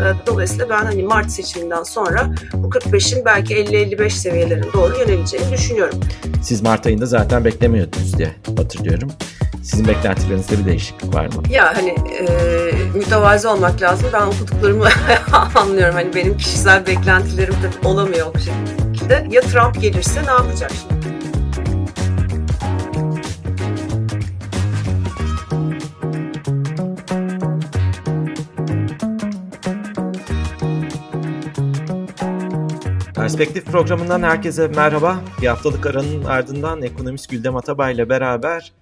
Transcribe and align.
E, 0.00 0.26
dolayısıyla 0.26 0.68
ben 0.70 0.84
hani 0.84 1.02
Mart 1.02 1.30
seçiminden 1.30 1.82
sonra 1.82 2.30
bu 2.54 2.68
45'in 2.68 3.24
belki 3.24 3.54
50-55 3.54 4.10
seviyelerine 4.10 4.72
doğru 4.72 4.98
yöneleceğini 4.98 5.52
düşünüyorum. 5.52 6.00
Siz 6.42 6.62
Mart 6.62 6.86
ayında 6.86 7.06
zaten 7.06 7.44
beklemiyordunuz 7.44 8.18
diye 8.18 8.34
hatırlıyorum. 8.56 9.08
Sizin 9.62 9.88
beklentilerinizde 9.88 10.58
bir 10.58 10.64
değişiklik 10.64 11.14
var 11.14 11.26
mı? 11.26 11.42
Ya 11.50 11.72
hani 11.76 11.88
e, 11.90 12.26
mütevazi 12.94 13.48
olmak 13.48 13.82
lazım. 13.82 14.06
Ben 14.12 14.26
okuduklarımı 14.26 14.88
anlıyorum. 15.54 15.94
Hani 15.94 16.14
benim 16.14 16.36
kişisel 16.36 16.86
beklentilerim 16.86 17.54
de 17.54 17.88
olamıyor 17.88 18.26
o 18.34 18.38
şekilde. 18.38 19.26
Ya 19.30 19.40
Trump 19.40 19.80
gelirse 19.80 20.22
ne 20.26 20.30
yapacak 20.30 20.70
şimdi? 20.80 21.19
Perspektif 33.30 33.64
programından 33.64 34.22
herkese 34.22 34.68
merhaba. 34.68 35.24
Bir 35.42 35.46
haftalık 35.46 35.86
aranın 35.86 36.24
ardından 36.24 36.82
ekonomist 36.82 37.30
Güldem 37.30 37.56
Atabay 37.56 37.94
ile 37.94 38.08
beraber 38.08 38.72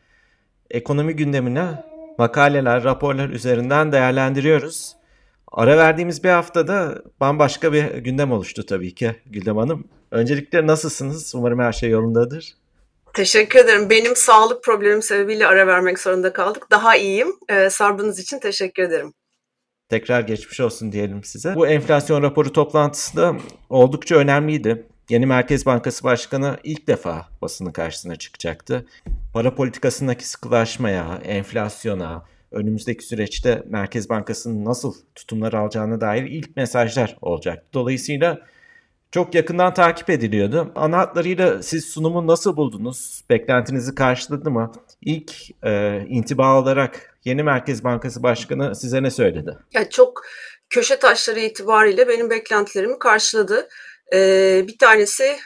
ekonomi 0.70 1.16
gündemine 1.16 1.84
makaleler, 2.18 2.84
raporlar 2.84 3.28
üzerinden 3.28 3.92
değerlendiriyoruz. 3.92 4.96
Ara 5.52 5.78
verdiğimiz 5.78 6.24
bir 6.24 6.28
haftada 6.28 7.02
bambaşka 7.20 7.72
bir 7.72 7.84
gündem 7.84 8.32
oluştu 8.32 8.66
tabii 8.66 8.94
ki 8.94 9.16
Güldem 9.26 9.56
Hanım. 9.56 9.88
Öncelikle 10.10 10.66
nasılsınız? 10.66 11.34
Umarım 11.34 11.58
her 11.58 11.72
şey 11.72 11.90
yolundadır. 11.90 12.54
Teşekkür 13.14 13.58
ederim. 13.58 13.90
Benim 13.90 14.16
sağlık 14.16 14.64
problemim 14.64 15.02
sebebiyle 15.02 15.46
ara 15.46 15.66
vermek 15.66 15.98
zorunda 15.98 16.32
kaldık. 16.32 16.66
Daha 16.70 16.96
iyiyim. 16.96 17.32
Ee, 17.48 17.70
sabrınız 17.70 18.18
için 18.18 18.38
teşekkür 18.38 18.82
ederim. 18.82 19.12
Tekrar 19.88 20.20
geçmiş 20.20 20.60
olsun 20.60 20.92
diyelim 20.92 21.24
size. 21.24 21.54
Bu 21.54 21.66
enflasyon 21.66 22.22
raporu 22.22 22.52
toplantısı 22.52 23.16
da 23.16 23.36
oldukça 23.70 24.16
önemliydi. 24.16 24.86
Yeni 25.10 25.26
Merkez 25.26 25.66
Bankası 25.66 26.04
Başkanı 26.04 26.56
ilk 26.64 26.86
defa 26.86 27.28
basının 27.42 27.72
karşısına 27.72 28.16
çıkacaktı. 28.16 28.86
Para 29.32 29.54
politikasındaki 29.54 30.28
sıkılaşmaya, 30.28 31.20
enflasyona, 31.24 32.24
önümüzdeki 32.50 33.04
süreçte 33.04 33.62
Merkez 33.66 34.08
Bankası'nın 34.08 34.64
nasıl 34.64 34.94
tutumlar 35.14 35.52
alacağına 35.52 36.00
dair 36.00 36.22
ilk 36.22 36.56
mesajlar 36.56 37.16
olacaktı. 37.20 37.66
Dolayısıyla 37.74 38.38
çok 39.10 39.34
yakından 39.34 39.74
takip 39.74 40.10
ediliyordu. 40.10 40.72
Ana 40.74 40.98
hatlarıyla 40.98 41.62
siz 41.62 41.84
sunumu 41.84 42.26
nasıl 42.26 42.56
buldunuz? 42.56 43.24
Beklentinizi 43.30 43.94
karşıladı 43.94 44.50
mı? 44.50 44.72
İlk 45.00 45.64
e, 45.64 46.04
intiba 46.08 46.60
olarak 46.60 47.07
yeni 47.24 47.42
Merkez 47.42 47.84
Bankası 47.84 48.22
Başkanı 48.22 48.76
size 48.76 49.02
ne 49.02 49.10
söyledi? 49.10 49.58
Ya 49.72 49.90
çok 49.90 50.22
köşe 50.70 50.98
taşları 50.98 51.40
itibariyle 51.40 52.08
benim 52.08 52.30
beklentilerimi 52.30 52.98
karşıladı. 52.98 53.68
Ee, 54.12 54.64
bir 54.68 54.78
tanesi 54.78 55.36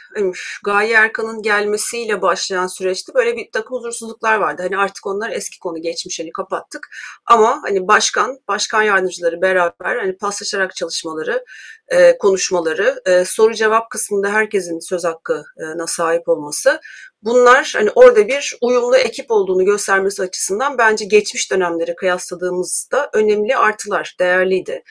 Gaye 0.63 0.93
Erkan'ın 0.93 1.41
gelmesiyle 1.41 2.21
başlayan 2.21 2.67
süreçte 2.67 3.13
böyle 3.13 3.37
bir 3.37 3.51
takım 3.51 3.77
huzursuzluklar 3.77 4.37
vardı. 4.37 4.61
Hani 4.61 4.77
artık 4.77 5.07
onlar 5.07 5.31
eski 5.31 5.59
konu 5.59 5.81
geçmiş 5.81 6.19
hani 6.19 6.31
kapattık. 6.31 6.89
Ama 7.25 7.61
hani 7.63 7.87
başkan, 7.87 8.37
başkan 8.47 8.83
yardımcıları 8.83 9.41
beraber 9.41 9.95
hani 9.97 10.17
paslaşarak 10.17 10.75
çalışmaları, 10.75 11.45
e, 11.87 12.17
konuşmaları, 12.17 13.01
e, 13.05 13.25
soru 13.25 13.53
cevap 13.53 13.89
kısmında 13.89 14.29
herkesin 14.29 14.79
söz 14.79 15.03
hakkına 15.03 15.87
sahip 15.87 16.29
olması 16.29 16.79
bunlar 17.23 17.73
hani 17.75 17.89
orada 17.95 18.27
bir 18.27 18.57
uyumlu 18.61 18.97
ekip 18.97 19.31
olduğunu 19.31 19.65
göstermesi 19.65 20.21
açısından 20.21 20.77
bence 20.77 21.05
geçmiş 21.05 21.51
dönemleri 21.51 21.95
kıyasladığımızda 21.95 23.09
önemli 23.13 23.57
artılar, 23.57 24.15
değerliydi. 24.19 24.83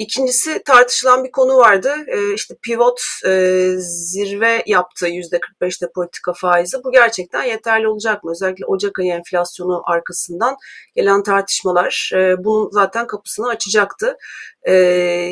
İkincisi 0.00 0.62
tartışılan 0.64 1.24
bir 1.24 1.30
konu 1.30 1.56
vardı. 1.56 1.94
E, 2.06 2.34
işte 2.34 2.54
pivot 2.62 3.00
e, 3.26 3.30
zirve 3.78 4.62
yaptı 4.66 5.08
%45'te 5.08 5.86
politika 5.94 6.32
faizi. 6.32 6.84
Bu 6.84 6.92
gerçekten 6.92 7.44
yeterli 7.44 7.88
olacak 7.88 8.24
mı? 8.24 8.30
Özellikle 8.30 8.66
Ocak 8.66 8.98
ayı 8.98 9.12
enflasyonu 9.12 9.82
arkasından 9.86 10.56
gelen 10.96 11.22
tartışmalar 11.22 12.10
e, 12.14 12.44
bunun 12.44 12.70
zaten 12.70 13.06
kapısını 13.06 13.48
açacaktı 13.48 14.16
e, 14.62 14.72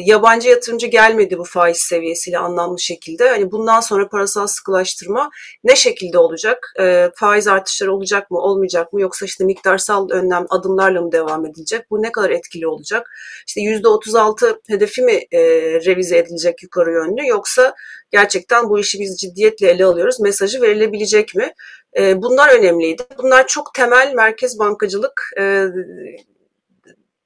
yabancı 0.04 0.48
yatırımcı 0.48 0.86
gelmedi 0.86 1.38
bu 1.38 1.44
faiz 1.44 1.76
seviyesiyle 1.76 2.38
anlamlı 2.38 2.80
şekilde. 2.80 3.28
Hani 3.28 3.50
bundan 3.50 3.80
sonra 3.80 4.08
parasal 4.08 4.46
sıkılaştırma 4.46 5.30
ne 5.64 5.76
şekilde 5.76 6.18
olacak? 6.18 6.72
E, 6.80 7.10
faiz 7.14 7.48
artışları 7.48 7.94
olacak 7.94 8.30
mı, 8.30 8.38
olmayacak 8.38 8.92
mı? 8.92 9.00
Yoksa 9.00 9.26
işte 9.26 9.44
miktarsal 9.44 10.10
önlem 10.10 10.46
adımlarla 10.50 11.00
mı 11.00 11.12
devam 11.12 11.46
edilecek? 11.46 11.90
Bu 11.90 12.02
ne 12.02 12.12
kadar 12.12 12.30
etkili 12.30 12.66
olacak? 12.66 13.10
İşte 13.46 13.60
%36 13.60 14.57
hedefi 14.68 15.02
mi 15.02 15.12
e, 15.32 15.40
revize 15.86 16.18
edilecek 16.18 16.62
yukarı 16.62 16.92
yönlü? 16.92 17.28
Yoksa 17.28 17.74
gerçekten 18.10 18.68
bu 18.68 18.78
işi 18.80 19.00
biz 19.00 19.16
ciddiyetle 19.20 19.70
ele 19.70 19.84
alıyoruz. 19.84 20.20
Mesajı 20.20 20.62
verilebilecek 20.62 21.34
mi? 21.34 21.52
E, 21.98 22.22
bunlar 22.22 22.58
önemliydi. 22.58 23.02
Bunlar 23.18 23.46
çok 23.46 23.74
temel 23.74 24.12
merkez 24.14 24.58
bankacılık 24.58 25.22
e, 25.38 25.64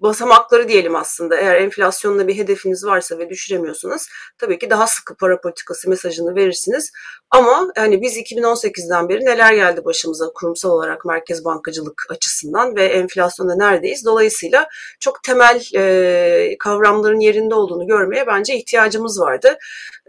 basamakları 0.02 0.68
diyelim 0.68 0.96
aslında. 0.96 1.36
Eğer 1.36 1.54
enflasyonla 1.54 2.28
bir 2.28 2.36
hedefiniz 2.36 2.84
varsa 2.84 3.18
ve 3.18 3.30
düşüremiyorsunuz 3.30 4.06
tabii 4.38 4.58
ki 4.58 4.70
daha 4.70 4.86
sıkı 4.86 5.16
para 5.16 5.40
politikası 5.40 5.90
mesajını 5.90 6.34
verirsiniz. 6.34 6.92
Ama 7.30 7.68
hani 7.76 8.02
biz 8.02 8.16
2018'den 8.16 9.08
beri 9.08 9.24
neler 9.24 9.52
geldi 9.52 9.84
başımıza 9.84 10.32
kurumsal 10.34 10.70
olarak 10.70 11.04
merkez 11.04 11.44
bankacılık 11.44 12.02
açısından 12.08 12.76
ve 12.76 12.84
enflasyonda 12.84 13.54
neredeyiz? 13.56 14.04
Dolayısıyla 14.04 14.68
çok 15.00 15.22
temel 15.22 15.62
e, 15.74 16.56
kavramların 16.58 17.20
yerinde 17.20 17.54
olduğunu 17.54 17.86
görmeye 17.86 18.26
bence 18.26 18.56
ihtiyacımız 18.56 19.20
vardı. 19.20 19.58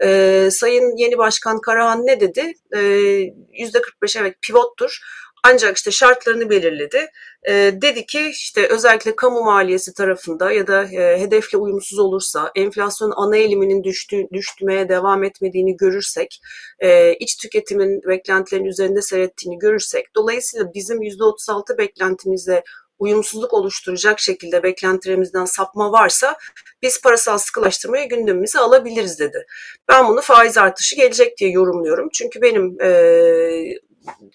E, 0.02 0.48
Sayın 0.50 0.96
yeni 0.96 1.18
başkan 1.18 1.60
Karahan 1.60 2.06
ne 2.06 2.20
dedi? 2.20 2.52
E, 2.72 2.78
%45 2.78 4.20
evet 4.20 4.36
pivottur 4.42 5.00
ancak 5.44 5.76
işte 5.76 5.90
şartlarını 5.90 6.50
belirledi. 6.50 7.06
E, 7.48 7.52
dedi 7.82 8.06
ki 8.06 8.28
işte 8.30 8.68
özellikle 8.68 9.16
kamu 9.16 9.44
maliyesi 9.44 9.94
tarafında 9.94 10.52
ya 10.52 10.66
da 10.66 10.84
e, 10.84 11.20
hedefle 11.20 11.58
uyumsuz 11.58 11.98
olursa, 11.98 12.50
enflasyon 12.54 13.12
ana 13.16 13.36
eğiliminin 13.36 13.84
düştü, 13.84 14.26
düştümeye 14.32 14.88
devam 14.88 15.24
etmediğini 15.24 15.76
görürsek, 15.76 16.40
e, 16.78 17.14
iç 17.14 17.36
tüketimin 17.36 18.02
beklentilerin 18.08 18.64
üzerinde 18.64 19.02
seyrettiğini 19.02 19.58
görürsek, 19.58 20.06
dolayısıyla 20.14 20.74
bizim 20.74 21.02
%36 21.02 21.78
beklentimize 21.78 22.62
uyumsuzluk 22.98 23.52
oluşturacak 23.52 24.20
şekilde 24.20 24.62
beklentilerimizden 24.62 25.44
sapma 25.44 25.92
varsa 25.92 26.36
biz 26.82 27.00
parasal 27.00 27.38
sıkılaştırmayı 27.38 28.08
gündemimize 28.08 28.58
alabiliriz 28.58 29.18
dedi. 29.18 29.46
Ben 29.88 30.08
bunu 30.08 30.20
faiz 30.20 30.58
artışı 30.58 30.96
gelecek 30.96 31.38
diye 31.38 31.50
yorumluyorum. 31.50 32.08
Çünkü 32.12 32.42
benim 32.42 32.80
e, 32.80 32.90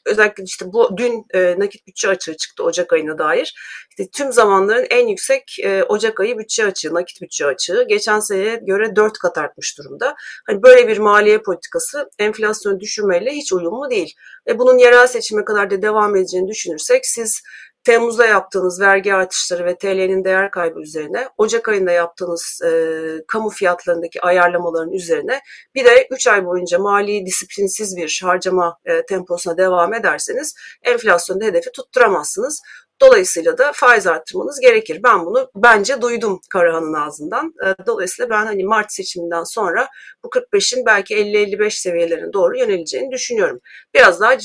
özellikle 0.06 0.44
işte 0.44 0.74
bu 0.74 0.97
dün 0.97 1.25
e, 1.34 1.59
nakit 1.59 1.88
bütçe 1.88 2.09
açığı 2.09 2.38
çıktı 2.38 2.63
Ocak 2.63 2.94
ayına 2.94 3.18
dair. 3.18 3.56
İşte 3.90 4.07
tüm 4.12 4.31
zamanların 4.31 4.88
en 4.90 5.07
yüksek 5.07 5.56
e, 5.63 5.84
Ocak 5.84 6.19
ayı 6.19 6.38
bütçe 6.38 6.66
açığı, 6.66 6.94
nakit 6.94 7.22
bütçe 7.22 7.46
açığı 7.46 7.85
geçen 7.90 8.19
seneye 8.19 8.56
göre 8.56 8.96
4 8.96 9.18
kat 9.18 9.38
artmış 9.38 9.78
durumda. 9.78 10.16
Hani 10.47 10.63
böyle 10.63 10.88
bir 10.88 10.97
maliye 10.97 11.41
politikası 11.41 12.09
enflasyonu 12.19 12.79
düşürmeyle 12.79 13.31
hiç 13.31 13.53
uyumlu 13.53 13.90
değil. 13.90 14.13
Ve 14.47 14.59
bunun 14.59 14.78
yerel 14.78 15.08
seçime 15.08 15.46
kadar 15.46 15.72
da 15.72 15.81
devam 15.81 16.16
edeceğini 16.16 16.47
düşünürsek 16.47 17.06
siz 17.06 17.41
Temmuz'da 17.90 18.26
yaptığınız 18.26 18.82
vergi 18.82 19.14
artışları 19.14 19.66
ve 19.66 19.78
TL'nin 19.78 20.24
değer 20.24 20.52
kaybı 20.52 20.82
üzerine, 20.82 21.30
Ocak 21.38 21.70
ayında 21.70 21.92
yaptığınız 21.92 22.62
e, 22.66 22.72
kamu 23.28 23.50
fiyatlarındaki 23.50 24.22
ayarlamaların 24.22 24.94
üzerine 24.94 25.42
bir 25.76 25.86
de 25.86 26.08
3 26.12 26.28
ay 26.28 26.46
boyunca 26.46 26.80
mali 26.80 27.26
disiplinsiz 27.26 27.98
bir 27.98 28.22
harcama 28.24 28.78
e, 28.86 29.06
temposuna 29.06 29.58
devam 29.58 29.94
ederseniz 29.94 30.56
enflasyonda 30.84 31.46
hedefi 31.46 31.72
tutturamazsınız. 31.72 32.62
Dolayısıyla 33.02 33.58
da 33.58 33.72
faiz 33.74 34.08
arttırmanız 34.08 34.60
gerekir. 34.60 35.00
Ben 35.04 35.26
bunu 35.26 35.52
bence 35.56 36.02
duydum 36.02 36.40
Karahan'ın 36.50 36.94
ağzından. 36.94 37.54
E, 37.66 37.86
dolayısıyla 37.86 38.30
ben 38.30 38.46
hani 38.46 38.64
Mart 38.64 38.94
seçiminden 38.94 39.44
sonra 39.44 39.88
bu 40.24 40.28
45'in 40.28 40.85
belki 40.85 41.16
50-55 41.16 41.72
seviyelerine 41.72 42.34
doğru 42.34 42.58
yöneleceğini 42.58 43.12
düşünüyorum. 43.12 43.59
Biraz 43.94 44.22
daha 44.22 44.38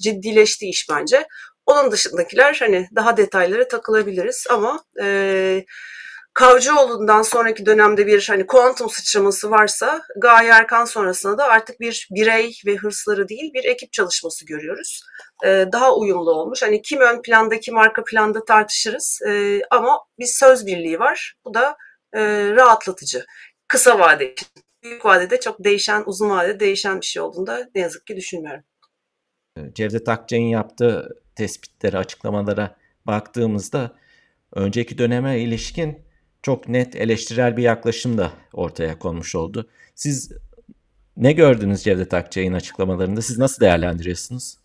ciddileşti 0.00 0.66
iş 0.66 0.86
bence. 0.90 1.26
Onun 1.66 1.92
dışındakiler 1.92 2.56
hani 2.60 2.88
daha 2.94 3.16
detaylara 3.16 3.68
takılabiliriz 3.68 4.46
ama 4.50 4.84
e, 5.02 5.64
Kavcıoğlu'ndan 6.34 7.22
sonraki 7.22 7.66
dönemde 7.66 8.06
bir 8.06 8.26
hani 8.28 8.46
kuantum 8.46 8.90
sıçraması 8.90 9.50
varsa 9.50 10.02
Gaye 10.16 10.50
Erkan 10.50 10.84
sonrasında 10.84 11.38
da 11.38 11.44
artık 11.44 11.80
bir 11.80 12.08
birey 12.10 12.52
ve 12.66 12.76
hırsları 12.76 13.28
değil 13.28 13.54
bir 13.54 13.64
ekip 13.64 13.92
çalışması 13.92 14.46
görüyoruz. 14.46 15.02
Ee, 15.44 15.66
daha 15.72 15.96
uyumlu 15.96 16.30
olmuş. 16.30 16.62
Hani 16.62 16.82
kim 16.82 17.00
ön 17.00 17.22
planda 17.22 17.60
kim 17.60 17.78
arka 17.78 18.04
planda 18.04 18.44
tartışırız 18.44 19.20
ee, 19.28 19.60
ama 19.70 19.98
bir 20.18 20.26
söz 20.26 20.66
birliği 20.66 20.98
var. 20.98 21.34
Bu 21.44 21.54
da 21.54 21.76
e, 22.12 22.20
rahatlatıcı. 22.50 23.24
Kısa 23.68 23.98
vade. 23.98 24.34
Büyük 24.82 25.04
vadede 25.04 25.40
çok 25.40 25.64
değişen, 25.64 26.02
uzun 26.06 26.30
vadede 26.30 26.60
değişen 26.60 27.00
bir 27.00 27.06
şey 27.06 27.22
olduğunda 27.22 27.68
ne 27.74 27.80
yazık 27.80 28.06
ki 28.06 28.16
düşünmüyorum. 28.16 28.64
Cevdet 29.74 30.08
Akçay'ın 30.08 30.48
yaptığı 30.48 31.19
tespitlere, 31.34 31.98
açıklamalara 31.98 32.76
baktığımızda 33.06 33.96
önceki 34.52 34.98
döneme 34.98 35.40
ilişkin 35.40 35.98
çok 36.42 36.68
net 36.68 36.96
eleştirel 36.96 37.56
bir 37.56 37.62
yaklaşım 37.62 38.18
da 38.18 38.32
ortaya 38.52 38.98
konmuş 38.98 39.34
oldu. 39.34 39.70
Siz 39.94 40.32
ne 41.16 41.32
gördünüz 41.32 41.82
Cevdet 41.82 42.14
Akçay'ın 42.14 42.52
açıklamalarında? 42.52 43.22
Siz 43.22 43.38
nasıl 43.38 43.60
değerlendiriyorsunuz? 43.60 44.56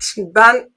Şimdi 0.00 0.34
ben 0.34 0.70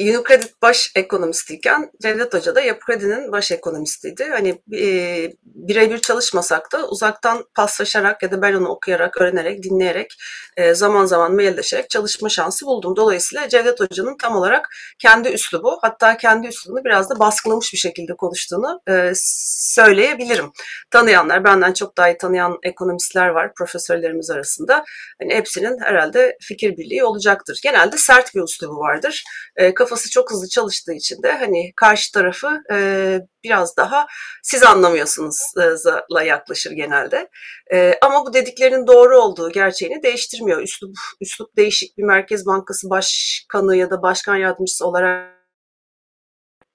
Unicredit 0.00 0.62
baş 0.62 0.92
ekonomistiyken 0.94 1.90
Cevdet 2.02 2.34
Hoca 2.34 2.54
da 2.54 2.60
Yapı 2.60 2.86
Kredi'nin 2.86 3.32
baş 3.32 3.52
ekonomistiydi. 3.52 4.24
Hani 4.24 4.62
e, 4.74 5.32
birebir 5.44 5.98
çalışmasak 5.98 6.72
da 6.72 6.88
uzaktan 6.88 7.44
paslaşarak 7.54 8.22
ya 8.22 8.30
da 8.30 8.42
ben 8.42 8.54
onu 8.54 8.68
okuyarak, 8.68 9.20
öğrenerek, 9.20 9.62
dinleyerek, 9.62 10.14
e, 10.56 10.74
zaman 10.74 11.04
zaman 11.04 11.34
mailleşerek 11.34 11.90
çalışma 11.90 12.28
şansı 12.28 12.66
buldum. 12.66 12.96
Dolayısıyla 12.96 13.48
Cevdet 13.48 13.80
Hoca'nın 13.80 14.16
tam 14.16 14.36
olarak 14.36 14.68
kendi 14.98 15.28
üslubu, 15.28 15.78
hatta 15.82 16.16
kendi 16.16 16.46
üslubunu 16.48 16.84
biraz 16.84 17.10
da 17.10 17.18
baskılamış 17.18 17.72
bir 17.72 17.78
şekilde 17.78 18.16
konuştuğunu 18.16 18.80
e, 18.88 19.12
söyleyebilirim. 19.16 20.52
Tanıyanlar, 20.90 21.44
benden 21.44 21.72
çok 21.72 21.96
daha 21.96 22.10
iyi 22.10 22.18
tanıyan 22.18 22.58
ekonomistler 22.62 23.28
var 23.28 23.54
profesörlerimiz 23.54 24.30
arasında. 24.30 24.84
Hani 25.22 25.34
hepsinin 25.34 25.78
herhalde 25.80 26.36
fikir 26.40 26.76
birliği 26.76 27.04
olacaktır. 27.04 27.60
Genelde 27.62 27.96
sert 27.96 28.34
bir 28.34 28.42
üslubu 28.42 28.78
vardır 28.78 29.24
e, 29.56 29.74
kafası 29.74 30.10
çok 30.10 30.30
hızlı 30.30 30.48
çalıştığı 30.48 30.92
için 30.92 31.22
de 31.22 31.32
hani 31.32 31.72
karşı 31.76 32.12
tarafı 32.12 32.62
e, 32.72 33.18
biraz 33.44 33.76
daha 33.76 34.06
siz 34.42 34.62
anlamıyorsunuzla 34.62 36.22
yaklaşır 36.24 36.70
genelde. 36.70 37.28
E, 37.72 37.94
ama 38.02 38.26
bu 38.26 38.34
dediklerinin 38.34 38.86
doğru 38.86 39.18
olduğu 39.18 39.50
gerçeğini 39.50 40.02
değiştirmiyor. 40.02 40.62
Üslup, 40.62 40.94
üslup 41.20 41.56
değişik 41.56 41.98
bir 41.98 42.02
Merkez 42.02 42.46
Bankası 42.46 42.90
Başkanı 42.90 43.76
ya 43.76 43.90
da 43.90 44.02
Başkan 44.02 44.36
Yardımcısı 44.36 44.86
olarak 44.86 45.32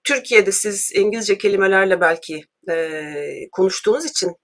Türkiye'de 0.03 0.51
siz 0.51 0.91
İngilizce 0.95 1.37
kelimelerle 1.37 2.01
belki 2.01 2.45
e, 2.69 3.49
konuştuğunuz 3.51 4.05
için 4.05 4.35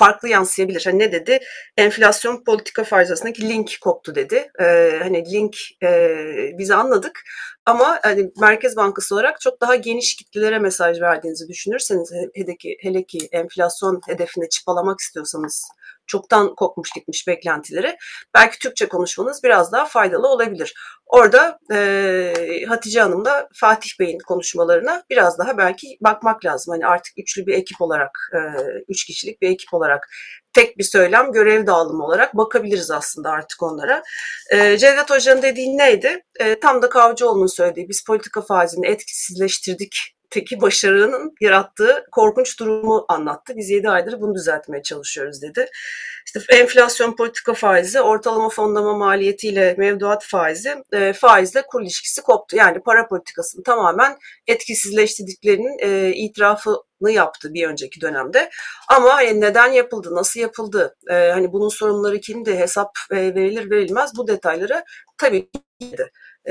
farklı 0.00 0.28
yansıyabilir. 0.28 0.82
Hani 0.84 0.98
ne 0.98 1.12
dedi? 1.12 1.38
Enflasyon 1.76 2.44
politika 2.44 2.84
farzasındaki 2.84 3.48
link 3.48 3.76
koptu 3.80 4.14
dedi. 4.14 4.50
Ee, 4.60 4.98
hani 5.02 5.32
link 5.32 5.56
e, 5.82 5.88
bizi 6.58 6.74
anladık 6.74 7.20
ama 7.66 7.98
hani 8.02 8.30
Merkez 8.40 8.76
Bankası 8.76 9.14
olarak 9.14 9.40
çok 9.40 9.60
daha 9.60 9.74
geniş 9.74 10.16
kitlelere 10.16 10.58
mesaj 10.58 11.00
verdiğinizi 11.00 11.48
düşünürseniz 11.48 12.12
hele 12.34 12.56
ki, 12.56 12.76
hele 12.82 13.04
ki 13.04 13.18
enflasyon 13.32 14.00
hedefinde 14.08 14.48
çıpalamak 14.48 15.00
istiyorsanız 15.00 15.68
çoktan 16.10 16.54
kopmuş 16.54 16.90
gitmiş 16.94 17.26
beklentileri 17.28 17.96
belki 18.34 18.58
Türkçe 18.58 18.88
konuşmanız 18.88 19.42
biraz 19.44 19.72
daha 19.72 19.84
faydalı 19.84 20.28
olabilir. 20.28 20.74
Orada 21.06 21.58
e, 21.72 22.64
Hatice 22.68 23.00
Hanım 23.00 23.24
da 23.24 23.48
Fatih 23.54 23.90
Bey'in 24.00 24.18
konuşmalarına 24.18 25.02
biraz 25.10 25.38
daha 25.38 25.58
belki 25.58 25.86
bakmak 26.00 26.44
lazım. 26.44 26.72
Hani 26.72 26.86
artık 26.86 27.12
üçlü 27.18 27.46
bir 27.46 27.54
ekip 27.54 27.82
olarak, 27.82 28.10
e, 28.34 28.38
üç 28.88 29.04
kişilik 29.04 29.42
bir 29.42 29.50
ekip 29.50 29.74
olarak 29.74 30.08
tek 30.52 30.78
bir 30.78 30.84
söylem, 30.84 31.32
görev 31.32 31.66
dağılımı 31.66 32.04
olarak 32.04 32.36
bakabiliriz 32.36 32.90
aslında 32.90 33.30
artık 33.30 33.62
onlara. 33.62 34.02
E, 34.50 34.78
Cevdet 34.78 35.10
Hoca'nın 35.10 35.42
dediği 35.42 35.78
neydi? 35.78 36.22
E, 36.40 36.60
tam 36.60 36.82
da 36.82 36.88
Kavcıoğlu'nun 36.88 37.56
söylediği, 37.56 37.88
biz 37.88 38.04
politika 38.04 38.42
faizini 38.42 38.86
etkisizleştirdik 38.86 40.19
teki 40.30 40.60
başarının 40.60 41.34
yarattığı 41.40 42.06
korkunç 42.12 42.60
durumu 42.60 43.04
anlattı. 43.08 43.52
Biz 43.56 43.70
7 43.70 43.88
aydır 43.88 44.20
bunu 44.20 44.34
düzeltmeye 44.34 44.82
çalışıyoruz 44.82 45.42
dedi. 45.42 45.66
İşte 46.26 46.40
enflasyon 46.48 47.16
politika 47.16 47.54
faizi, 47.54 48.00
ortalama 48.00 48.48
fonlama 48.48 48.98
maliyetiyle 48.98 49.74
mevduat 49.78 50.24
faizi, 50.24 50.74
e, 50.92 51.12
faizle 51.12 51.62
kur 51.62 51.82
ilişkisi 51.82 52.22
koptu. 52.22 52.56
Yani 52.56 52.80
para 52.82 53.08
politikasını 53.08 53.62
tamamen 53.62 54.18
etkisizleştirdiklerinin 54.46 55.78
e, 55.78 56.12
itirafını 56.14 57.10
yaptı 57.10 57.54
bir 57.54 57.68
önceki 57.68 58.00
dönemde. 58.00 58.50
Ama 58.88 59.14
hani 59.14 59.40
neden 59.40 59.72
yapıldı, 59.72 60.14
nasıl 60.14 60.40
yapıldı, 60.40 60.96
e, 61.10 61.14
hani 61.14 61.52
bunun 61.52 61.68
sorumluları 61.68 62.20
kimdi, 62.20 62.58
hesap 62.58 62.90
e, 63.10 63.16
verilir 63.16 63.70
verilmez 63.70 64.10
bu 64.16 64.28
detayları 64.28 64.84
tabii 65.18 65.50
ki 65.50 65.60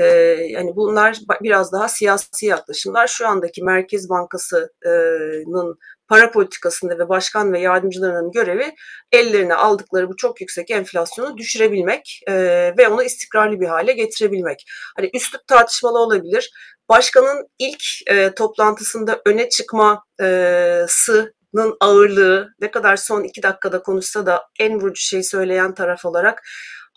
ee, 0.00 0.04
yani 0.48 0.76
bunlar 0.76 1.18
biraz 1.42 1.72
daha 1.72 1.88
siyasi 1.88 2.46
yaklaşımlar. 2.46 3.06
Şu 3.06 3.26
andaki 3.26 3.62
Merkez 3.62 4.08
Bankası'nın 4.08 5.78
para 6.08 6.30
politikasında 6.30 6.98
ve 6.98 7.08
başkan 7.08 7.52
ve 7.52 7.60
yardımcılarının 7.60 8.30
görevi 8.32 8.74
ellerine 9.12 9.54
aldıkları 9.54 10.08
bu 10.08 10.16
çok 10.16 10.40
yüksek 10.40 10.70
enflasyonu 10.70 11.38
düşürebilmek 11.38 12.20
e, 12.28 12.34
ve 12.78 12.88
onu 12.88 13.02
istikrarlı 13.02 13.60
bir 13.60 13.66
hale 13.66 13.92
getirebilmek. 13.92 14.64
Hani 14.96 15.10
üslup 15.14 15.46
tartışmalı 15.46 15.98
olabilir. 15.98 16.50
Başkanın 16.88 17.48
ilk 17.58 17.82
e, 18.06 18.34
toplantısında 18.34 19.22
öne 19.26 19.48
çıkması 19.48 21.34
ağırlığı 21.80 22.48
ne 22.60 22.70
kadar 22.70 22.96
son 22.96 23.24
iki 23.24 23.42
dakikada 23.42 23.82
konuşsa 23.82 24.26
da 24.26 24.42
en 24.58 24.80
vurucu 24.80 25.02
şey 25.02 25.22
söyleyen 25.22 25.74
taraf 25.74 26.04
olarak 26.04 26.42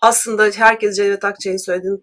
aslında 0.00 0.50
herkes 0.54 0.96
Cevdet 0.96 1.24
Akçay'ın 1.24 1.64
söylediğini 1.66 2.00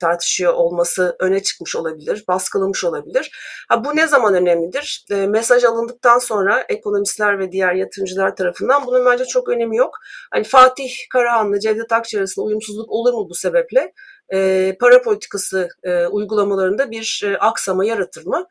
tartışıyor 0.00 0.52
olması 0.52 1.16
öne 1.20 1.42
çıkmış 1.42 1.76
olabilir, 1.76 2.24
baskılamış 2.28 2.84
olabilir. 2.84 3.30
Ha, 3.68 3.84
bu 3.84 3.96
ne 3.96 4.06
zaman 4.06 4.34
önemlidir? 4.34 5.04
E, 5.10 5.26
mesaj 5.26 5.64
alındıktan 5.64 6.18
sonra 6.18 6.64
ekonomistler 6.68 7.38
ve 7.38 7.52
diğer 7.52 7.74
yatırımcılar 7.74 8.36
tarafından 8.36 8.86
bunun 8.86 9.06
bence 9.06 9.24
çok 9.24 9.48
önemi 9.48 9.76
yok. 9.76 9.98
Hani 10.30 10.44
Fatih 10.44 10.90
Karahan'la 11.12 11.60
Cevdet 11.60 11.92
Akçay 11.92 12.18
arasında 12.20 12.44
uyumsuzluk 12.44 12.90
olur 12.90 13.14
mu 13.14 13.26
bu 13.30 13.34
sebeple? 13.34 13.92
E, 14.32 14.76
para 14.80 15.02
politikası 15.02 15.68
e, 15.82 16.06
uygulamalarında 16.06 16.90
bir 16.90 17.22
e, 17.24 17.38
aksama 17.38 17.84
yaratır 17.84 18.26
mı? 18.26 18.46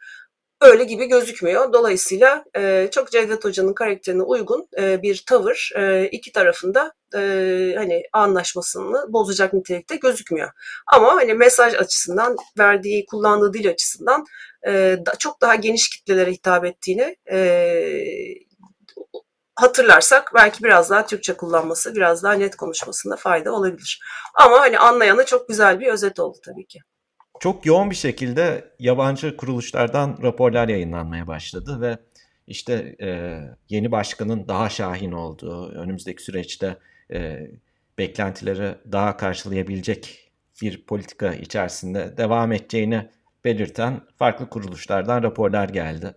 Öyle 0.62 0.84
gibi 0.84 1.06
gözükmüyor. 1.06 1.74
Dolayısıyla 1.74 2.44
e, 2.58 2.88
çok 2.92 3.12
Cevdet 3.12 3.46
Hoca'nın 3.46 3.74
karakterine 3.74 4.24
uygun 4.24 4.68
e, 4.78 5.02
bir 5.02 5.24
tavır 5.28 5.72
e, 5.76 6.08
iki 6.08 6.32
tarafında 6.32 6.94
e, 7.16 7.20
hani 7.78 8.04
anlaşmasını 8.14 9.14
bozacak 9.14 9.54
nitelikte 9.54 9.96
gözükmüyor. 9.96 10.52
Ama 10.88 11.16
hani 11.16 11.34
mesaj 11.34 11.76
açısından 11.76 12.36
verdiği 12.60 13.06
kullandığı 13.06 13.54
dil 13.54 13.70
açısından 13.70 14.26
e, 14.68 14.72
da, 15.06 15.14
çok 15.20 15.42
daha 15.42 15.56
geniş 15.56 15.90
kitlelere 15.90 16.32
hitap 16.32 16.66
ettiğini 16.66 17.16
e, 17.32 17.40
hatırlarsak 19.56 20.32
belki 20.36 20.64
biraz 20.64 20.90
daha 20.90 21.06
Türkçe 21.06 21.34
kullanması, 21.34 21.96
biraz 21.96 22.24
daha 22.24 22.34
net 22.34 22.56
konuşmasında 22.56 23.16
fayda 23.16 23.54
olabilir. 23.54 24.00
Ama 24.36 24.60
hani 24.60 24.80
anlayana 24.80 25.26
çok 25.26 25.48
güzel 25.48 25.80
bir 25.80 25.88
özet 25.88 26.20
oldu 26.20 26.38
tabii 26.46 26.68
ki 26.68 26.80
çok 27.42 27.66
yoğun 27.66 27.90
bir 27.90 27.96
şekilde 27.96 28.72
yabancı 28.80 29.38
kuruluşlardan 29.38 30.18
raporlar 30.24 30.68
yayınlanmaya 30.68 31.28
başladı 31.28 31.82
ve 31.82 31.98
işte 32.48 32.96
e, 33.02 33.40
yeni 33.70 33.92
başkanın 33.92 34.48
daha 34.48 34.70
şahin 34.70 35.12
olduğu, 35.12 35.70
önümüzdeki 35.70 36.24
süreçte 36.24 36.78
e, 37.14 37.48
beklentileri 37.98 38.76
daha 38.92 39.18
karşılayabilecek 39.18 40.32
bir 40.62 40.86
politika 40.86 41.34
içerisinde 41.34 42.18
devam 42.18 42.52
edeceğini 42.52 43.10
belirten 43.46 44.02
farklı 44.18 44.50
kuruluşlardan 44.50 45.24
raporlar 45.24 45.70
geldi. 45.70 46.16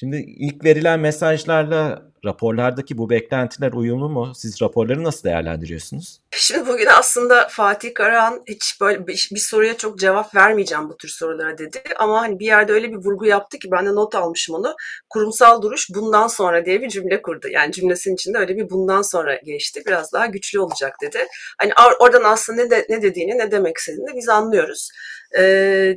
Şimdi 0.00 0.16
ilk 0.16 0.64
verilen 0.64 1.00
mesajlarla 1.00 2.02
raporlardaki 2.24 2.98
bu 2.98 3.10
beklentiler 3.10 3.72
uyumlu 3.72 4.08
mu? 4.08 4.32
Siz 4.34 4.62
raporları 4.62 5.04
nasıl 5.04 5.24
değerlendiriyorsunuz? 5.24 6.20
Şimdi 6.30 6.68
bugün 6.68 6.86
aslında 6.86 7.48
Fatih 7.50 7.94
Karahan 7.94 8.42
hiç 8.48 8.80
böyle 8.80 9.06
bir, 9.06 9.30
soruya 9.36 9.76
çok 9.76 9.98
cevap 9.98 10.34
vermeyeceğim 10.34 10.88
bu 10.88 10.96
tür 10.96 11.08
sorulara 11.08 11.58
dedi. 11.58 11.82
Ama 11.96 12.22
hani 12.22 12.38
bir 12.38 12.46
yerde 12.46 12.72
öyle 12.72 12.90
bir 12.90 12.96
vurgu 12.96 13.26
yaptı 13.26 13.58
ki 13.58 13.68
ben 13.70 13.86
de 13.86 13.94
not 13.94 14.14
almışım 14.14 14.54
onu. 14.54 14.74
Kurumsal 15.10 15.62
duruş 15.62 15.88
bundan 15.94 16.26
sonra 16.26 16.64
diye 16.64 16.82
bir 16.82 16.88
cümle 16.88 17.22
kurdu. 17.22 17.48
Yani 17.48 17.72
cümlesinin 17.72 18.14
içinde 18.14 18.38
öyle 18.38 18.56
bir 18.56 18.70
bundan 18.70 19.02
sonra 19.02 19.36
geçti. 19.36 19.82
Biraz 19.86 20.12
daha 20.12 20.26
güçlü 20.26 20.60
olacak 20.60 20.96
dedi. 21.02 21.18
Hani 21.60 21.72
oradan 22.00 22.24
aslında 22.24 22.62
ne, 22.62 22.70
de, 22.70 22.86
ne 22.88 23.02
dediğini 23.02 23.38
ne 23.38 23.50
demek 23.50 23.76
istediğini 23.76 24.16
biz 24.16 24.28
anlıyoruz. 24.28 24.90
Ee, 25.38 25.96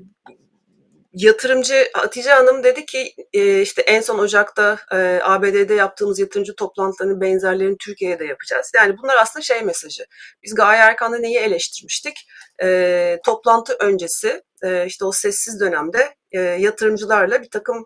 yatırımcı 1.14 1.88
Hatice 1.94 2.30
Hanım 2.30 2.64
dedi 2.64 2.86
ki 2.86 3.14
e, 3.34 3.62
işte 3.62 3.82
en 3.82 4.02
son 4.02 4.20
Ocak'ta 4.20 4.80
e, 4.92 5.20
ABD'de 5.24 5.74
yaptığımız 5.74 6.20
yatırımcı 6.20 6.56
toplantılarının 6.56 7.22
benzerlerini 7.22 7.78
Türkiye'de 7.78 8.26
yapacağız. 8.26 8.72
Yani 8.76 8.96
bunlar 9.04 9.18
aslında 9.18 9.44
şey 9.44 9.62
mesajı. 9.62 10.06
Biz 10.44 10.56
Gaye 10.56 10.80
Erkan'da 10.80 11.18
neyi 11.18 11.38
eleştirmiştik? 11.38 12.28
E, 12.64 13.20
toplantı 13.26 13.74
öncesi 13.80 14.44
işte 14.86 15.06
o 15.06 15.12
sessiz 15.12 15.60
dönemde 15.60 16.16
yatırımcılarla 16.60 17.42
bir 17.42 17.50
takım 17.50 17.86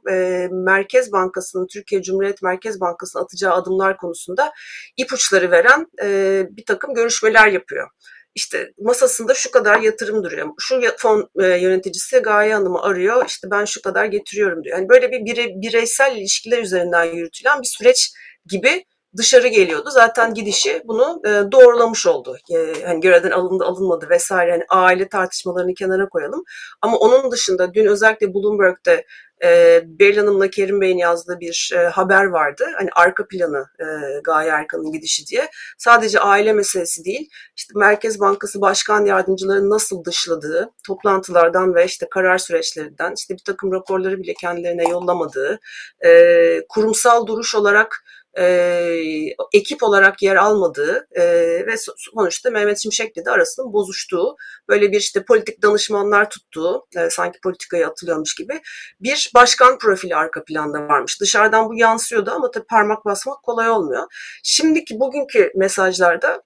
Merkez 0.52 1.12
Bankası'nın, 1.12 1.68
Türkiye 1.74 2.02
Cumhuriyet 2.02 2.42
Merkez 2.42 2.80
Bankası'nın 2.82 3.24
atacağı 3.24 3.54
adımlar 3.54 3.98
konusunda 3.98 4.54
ipuçları 4.98 5.52
veren 5.52 5.86
bir 6.58 6.66
takım 6.66 6.94
görüşmeler 6.94 7.48
yapıyor 7.48 7.90
işte 8.36 8.72
masasında 8.82 9.34
şu 9.34 9.52
kadar 9.52 9.80
yatırım 9.80 10.24
duruyor. 10.24 10.50
Şu 10.60 10.82
fon 10.98 11.30
e, 11.40 11.46
yöneticisi 11.46 12.20
Gaye 12.20 12.54
Hanım'ı 12.54 12.82
arıyor. 12.82 13.26
İşte 13.28 13.52
ben 13.52 13.66
şu 13.66 13.82
kadar 13.82 14.06
getiriyorum 14.06 14.64
diyor. 14.64 14.78
Yani 14.78 14.90
böyle 14.90 15.12
bir 15.12 15.26
bire, 15.26 15.48
bireysel 15.48 16.18
ilişkiler 16.18 16.60
üzerinden 16.60 17.04
yürütülen 17.04 17.62
bir 17.62 17.68
süreç 17.68 18.12
gibi 18.46 18.86
dışarı 19.18 19.48
geliyordu. 19.48 19.90
Zaten 19.92 20.34
gidişi 20.34 20.82
bunu 20.86 21.22
e, 21.26 21.52
doğrulamış 21.52 22.08
oldu. 22.08 22.38
E, 22.56 22.84
hani 22.86 23.00
görevden 23.00 23.32
alındı 23.32 23.66
alınmadı 23.66 24.10
vesaire. 24.10 24.52
Hani 24.52 24.66
aile 24.70 25.08
tartışmalarını 25.08 25.74
kenara 25.74 26.10
koyalım. 26.10 26.44
Ama 26.82 26.98
onun 26.98 27.32
dışında 27.32 27.74
dün 27.74 27.86
özellikle 27.86 28.34
Bloomberg'de 28.34 29.06
e, 29.44 29.82
Beril 29.86 30.18
Hanım'la 30.18 30.50
Kerim 30.50 30.82
Bey'in 30.82 30.98
yazdığı 30.98 31.40
bir 31.40 31.72
e, 31.76 31.78
haber 31.78 32.26
vardı. 32.26 32.66
Hani 32.78 32.90
arka 32.96 33.28
planı 33.28 33.66
e, 33.80 33.86
Gaye 34.24 34.50
Erkan'ın 34.50 34.92
gidişi 34.92 35.28
diye. 35.28 35.50
Sadece 35.78 36.20
aile 36.20 36.54
meselesi 36.54 37.06
değil, 37.06 37.30
işte 37.56 37.74
Merkez 37.76 38.20
Bankası 38.20 38.62
Başkan 38.62 39.06
Yardımcılarının 39.06 39.70
nasıl 39.70 40.06
dışladığı, 40.06 40.70
toplantılardan 40.88 41.76
ve 41.76 41.86
işte 41.86 42.08
karar 42.12 42.38
süreçlerinden, 42.38 43.14
işte 43.18 43.34
bir 43.34 43.44
takım 43.44 43.72
raporları 43.72 44.18
bile 44.22 44.34
kendilerine 44.34 44.90
yollamadığı, 44.90 45.60
e, 46.06 46.62
kurumsal 46.70 47.28
duruş 47.28 47.56
olarak 47.56 48.04
e, 48.38 48.46
ekip 49.54 49.84
olarak 49.84 50.22
yer 50.22 50.36
almadığı 50.36 51.08
e, 51.12 51.24
ve 51.68 51.76
sonuçta 51.98 52.50
Mehmet 52.50 52.80
Şimşek'le 52.80 53.26
de 53.26 53.32
arasının 53.32 53.74
bozuştuğu, 53.74 54.36
böyle 54.70 54.92
bir 54.92 54.98
işte 54.98 55.26
politik 55.26 55.62
danışmanlar 55.62 56.30
tuttuğu, 56.30 56.88
e, 56.98 57.10
sanki 57.10 57.40
politikaya 57.44 57.90
atılıyormuş 57.90 58.36
gibi 58.36 58.62
bir 59.00 59.32
başkan 59.36 59.78
profili 59.78 60.16
arka 60.16 60.44
planda 60.44 60.88
varmış. 60.88 61.22
Dışarıdan 61.22 61.70
bu 61.70 61.76
yansıyordu 61.76 62.32
ama 62.32 62.52
tabii 62.52 62.66
parmak 62.70 63.06
basmak 63.06 63.44
kolay 63.44 63.70
olmuyor. 63.70 64.04
Şimdiki 64.44 65.00
bugünkü 65.00 65.52
mesajlarda 65.56 66.44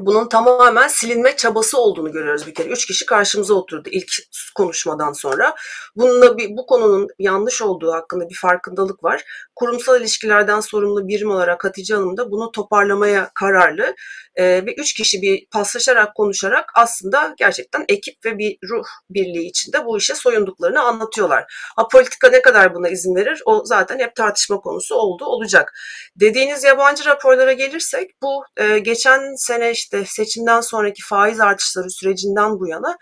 bunun 0.00 0.28
tamamen 0.28 0.88
silinme 0.88 1.36
çabası 1.36 1.78
olduğunu 1.78 2.12
görüyoruz 2.12 2.46
bir 2.46 2.54
kere. 2.54 2.68
Üç 2.68 2.86
kişi 2.86 3.06
karşımıza 3.06 3.54
oturdu 3.54 3.88
ilk 3.92 4.12
konuşmadan 4.54 5.12
sonra. 5.12 5.54
Bununla 5.96 6.38
bir, 6.38 6.56
bu 6.56 6.66
konunun 6.66 7.08
yanlış 7.18 7.62
olduğu 7.62 7.92
hakkında 7.92 8.28
bir 8.28 8.34
farkındalık 8.34 9.04
var. 9.04 9.24
Kurumsal 9.56 10.00
ilişkilerden 10.00 10.60
sorumlu 10.60 11.08
birim 11.08 11.30
olarak 11.30 11.64
Hatice 11.64 11.94
Hanım 11.94 12.16
da 12.16 12.30
bunu 12.30 12.52
toparlamaya 12.52 13.30
kararlı. 13.34 13.94
Ee, 14.36 14.44
ve 14.44 14.74
üç 14.74 14.94
kişi 14.94 15.22
bir 15.22 15.46
paslaşarak 15.46 16.14
konuşarak 16.14 16.70
aslında 16.74 17.34
gerçekten 17.38 17.84
ekip 17.88 18.24
ve 18.24 18.38
bir 18.38 18.58
ruh 18.68 18.84
birliği 19.10 19.46
içinde 19.46 19.84
bu 19.84 19.98
işe 19.98 20.14
soyunduklarını 20.14 20.82
anlatıyorlar. 20.82 21.44
Ha 21.76 21.88
politika 21.88 22.28
ne 22.28 22.42
kadar 22.42 22.74
buna 22.74 22.88
izin 22.88 23.14
verir 23.14 23.42
o 23.44 23.64
zaten 23.64 23.98
hep 23.98 24.16
tartışma 24.16 24.60
konusu 24.60 24.94
oldu 24.94 25.24
olacak. 25.24 25.72
Dediğiniz 26.16 26.64
yabancı 26.64 27.04
raporlara 27.04 27.52
gelirsek 27.52 28.10
bu 28.22 28.44
e, 28.56 28.78
geçen 28.78 29.34
sene 29.34 29.70
işte 29.70 29.83
işte 29.84 30.04
seçimden 30.06 30.60
sonraki 30.60 31.02
faiz 31.02 31.40
artışları 31.40 31.90
sürecinden 31.90 32.58
bu 32.60 32.68
yana 32.68 32.96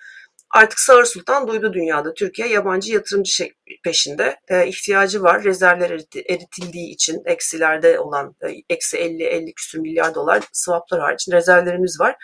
artık 0.51 0.81
Sağır 0.81 1.05
Sultan 1.05 1.49
duydu 1.49 1.73
dünyada. 1.73 2.15
Türkiye 2.15 2.49
yabancı 2.49 2.93
yatırımcı 2.93 3.33
şey 3.33 3.53
peşinde. 3.85 4.37
E, 4.49 4.67
ihtiyacı 4.67 5.23
var. 5.23 5.45
Rezervler 5.45 5.91
eritildiği 6.31 6.95
için 6.95 7.23
eksilerde 7.27 7.99
olan 7.99 8.35
e, 8.43 8.75
eksi 8.75 8.97
50-50 8.97 9.55
küsür 9.55 9.79
milyar 9.79 10.15
dolar 10.15 10.43
swaplar 10.53 11.01
hariç 11.01 11.29
rezervlerimiz 11.33 12.01
var. 12.01 12.17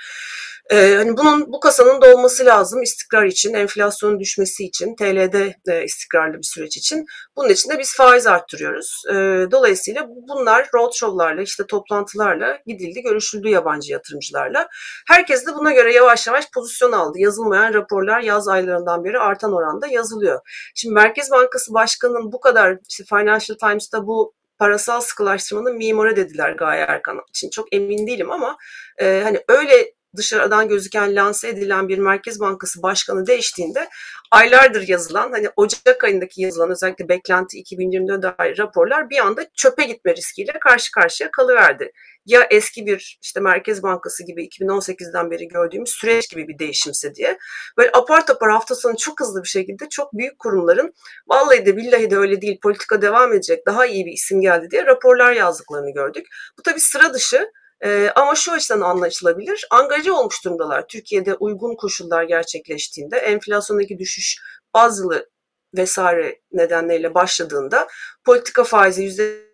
Ee, 0.71 0.95
hani 0.97 1.17
bunun 1.17 1.53
bu 1.53 1.61
kasanın 1.61 2.03
dolması 2.03 2.45
lazım 2.45 2.83
istikrar 2.83 3.25
için, 3.25 3.55
enflasyonun 3.55 4.21
düşmesi 4.21 4.65
için, 4.65 4.97
TL'de 4.97 5.57
e, 5.69 5.85
istikrarlı 5.85 6.39
bir 6.39 6.47
süreç 6.47 6.77
için. 6.77 7.07
Bunun 7.37 7.49
için 7.49 7.71
de 7.71 7.79
biz 7.79 7.97
faiz 7.97 8.27
arttırıyoruz. 8.27 9.03
E, 9.11 9.15
dolayısıyla 9.51 10.07
bunlar 10.09 10.69
roadshow'larla, 10.75 11.43
işte 11.43 11.67
toplantılarla 11.67 12.59
gidildi, 12.67 13.03
görüşüldü 13.03 13.49
yabancı 13.49 13.93
yatırımcılarla. 13.93 14.69
Herkes 15.09 15.47
de 15.47 15.55
buna 15.55 15.73
göre 15.73 15.93
yavaş 15.93 16.27
yavaş 16.27 16.51
pozisyon 16.55 16.93
aldı. 16.93 17.19
Yazılmayan 17.19 17.75
raporlar 17.75 18.21
yaz 18.21 18.49
aylarından 18.49 19.05
beri 19.05 19.19
artan 19.19 19.53
oranda 19.53 19.87
yazılıyor. 19.87 20.41
Şimdi 20.75 20.95
Merkez 20.95 21.31
Bankası 21.31 21.75
Başkanı'nın 21.75 22.33
bu 22.33 22.41
kadar, 22.41 22.79
işte 22.89 23.05
Financial 23.05 23.57
Times'ta 23.59 24.07
bu 24.07 24.35
parasal 24.59 25.01
sıkılaştırmanın 25.01 25.77
mimarı 25.77 26.17
dediler 26.17 26.53
Gaye 26.53 26.85
Erkan 26.89 27.21
için. 27.29 27.51
Çok 27.51 27.73
emin 27.73 28.07
değilim 28.07 28.31
ama 28.31 28.57
e, 28.99 29.21
hani 29.25 29.41
öyle 29.49 29.98
dışarıdan 30.17 30.69
gözüken 30.69 31.17
lanse 31.17 31.49
edilen 31.49 31.89
bir 31.89 31.99
Merkez 31.99 32.41
Bankası 32.41 32.83
başkanı 32.83 33.27
değiştiğinde 33.27 33.89
aylardır 34.31 34.89
yazılan 34.89 35.33
hani 35.33 35.49
Ocak 35.57 36.05
ayındaki 36.05 36.43
yazılan 36.43 36.71
özellikle 36.71 37.09
beklenti 37.09 37.59
2024 37.59 38.23
dair 38.23 38.59
raporlar 38.59 39.11
bir 39.11 39.19
anda 39.19 39.47
çöpe 39.55 39.85
gitme 39.85 40.17
riskiyle 40.17 40.53
karşı 40.61 40.93
karşıya 40.93 41.31
kalıverdi. 41.31 41.93
Ya 42.27 42.47
eski 42.51 42.87
bir 42.87 43.19
işte 43.23 43.41
Merkez 43.41 43.83
Bankası 43.83 44.25
gibi 44.25 44.47
2018'den 44.47 45.31
beri 45.31 45.49
gördüğümüz 45.49 45.91
süreç 45.91 46.31
gibi 46.31 46.49
bir 46.49 46.59
değişimse 46.59 47.15
diye 47.15 47.39
böyle 47.79 47.91
apar 47.93 48.27
topar 48.27 48.51
hafta 48.51 48.75
sonu 48.75 48.97
çok 48.97 49.21
hızlı 49.21 49.43
bir 49.43 49.49
şekilde 49.49 49.89
çok 49.89 50.13
büyük 50.13 50.39
kurumların 50.39 50.95
vallahi 51.29 51.67
de 51.67 51.77
billahi 51.77 52.11
de 52.11 52.17
öyle 52.17 52.41
değil 52.41 52.59
politika 52.63 53.03
devam 53.03 53.33
edecek 53.33 53.67
daha 53.67 53.87
iyi 53.87 54.07
bir 54.07 54.13
isim 54.13 54.41
geldi 54.41 54.71
diye 54.71 54.87
raporlar 54.87 55.33
yazdıklarını 55.33 55.91
gördük. 55.91 56.27
Bu 56.59 56.63
tabii 56.63 56.81
sıra 56.81 57.15
dışı 57.15 57.53
e, 57.85 58.11
ama 58.15 58.35
şu 58.35 58.53
açıdan 58.53 58.81
anlaşılabilir. 58.81 59.67
Angaje 59.71 60.13
olmuş 60.13 60.45
durumdalar. 60.45 60.87
Türkiye'de 60.89 61.35
uygun 61.35 61.77
koşullar 61.77 62.23
gerçekleştiğinde 62.23 63.17
enflasyondaki 63.17 63.99
düşüş 63.99 64.39
bazılı 64.75 65.31
vesaire 65.77 66.41
nedenleriyle 66.53 67.15
başladığında 67.15 67.89
politika 68.25 68.65
faizi 68.65 69.03
yüzde 69.03 69.49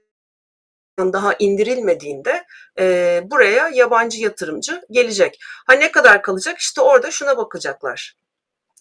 daha 0.98 1.34
indirilmediğinde 1.38 2.44
e, 2.78 3.20
buraya 3.24 3.68
yabancı 3.68 4.20
yatırımcı 4.20 4.82
gelecek. 4.90 5.38
Ha 5.66 5.72
ne 5.72 5.92
kadar 5.92 6.22
kalacak? 6.22 6.58
İşte 6.58 6.80
orada 6.80 7.10
şuna 7.10 7.36
bakacaklar. 7.36 8.16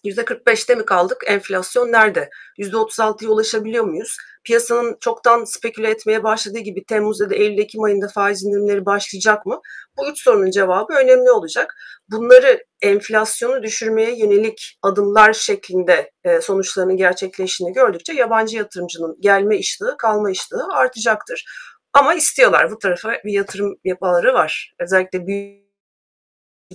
%45'te 0.04 0.76
mi 0.76 0.86
kaldık? 0.86 1.24
Enflasyon 1.28 1.92
nerede? 1.92 2.30
%36'ya 2.58 3.30
ulaşabiliyor 3.30 3.84
muyuz? 3.84 4.18
Piyasanın 4.44 4.98
çoktan 5.00 5.44
speküle 5.44 5.90
etmeye 5.90 6.24
başladığı 6.24 6.60
gibi 6.60 6.86
Temmuz 6.86 7.22
ya 7.22 7.30
da 7.30 7.36
Eylül-Ekim 7.36 7.84
ayında 7.84 8.08
faiz 8.08 8.44
indirimleri 8.44 8.86
başlayacak 8.86 9.46
mı? 9.46 9.62
Bu 9.98 10.10
üç 10.10 10.24
sorunun 10.24 10.52
cevabı 10.52 10.94
önemli 10.94 11.32
olacak. 11.32 11.76
Bunları 12.12 12.64
enflasyonu 12.82 13.64
düşürmeye 13.64 14.18
yönelik 14.20 14.78
adımlar 14.82 15.34
şeklinde 15.34 16.12
e, 16.24 16.42
sonuçlarının 16.42 16.98
gerçekleştiğini 16.98 17.74
gördükçe 17.74 18.14
yabancı 18.14 18.58
yatırımcının 18.58 19.18
gelme 19.20 19.58
iştahı, 19.58 19.98
kalma 19.98 20.32
iştahı 20.32 20.74
artacaktır. 20.74 21.46
Ama 21.94 22.14
istiyorlar 22.14 22.72
bu 22.72 22.78
tarafa 22.78 23.12
bir 23.26 23.34
yatırım 23.34 23.76
yapaları 23.84 24.34
var. 24.34 24.74
Özellikle 24.80 25.28
büyük 25.28 25.63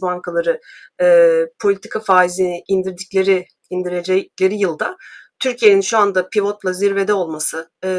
bankaları 0.03 0.61
e, 1.03 1.39
politika 1.63 2.01
faizini 2.01 2.63
indirdikleri 2.69 3.47
indirecekleri 3.71 4.55
yılda 4.55 4.97
Türkiye'nin 5.39 5.81
şu 5.81 5.99
anda 5.99 6.29
pivotla 6.29 6.73
zirvede 6.73 7.13
olması 7.13 7.71
e, 7.85 7.91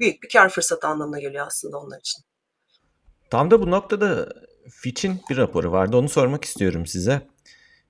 büyük 0.00 0.22
bir 0.22 0.28
kar 0.28 0.48
fırsatı 0.48 0.86
anlamına 0.86 1.20
geliyor 1.20 1.46
aslında 1.46 1.78
onlar 1.78 1.98
için. 1.98 2.22
Tam 3.30 3.50
da 3.50 3.62
bu 3.62 3.70
noktada 3.70 4.28
Fitch'in 4.70 5.20
bir 5.30 5.36
raporu 5.36 5.72
vardı. 5.72 5.96
Onu 5.96 6.08
sormak 6.08 6.44
istiyorum 6.44 6.86
size. 6.86 7.22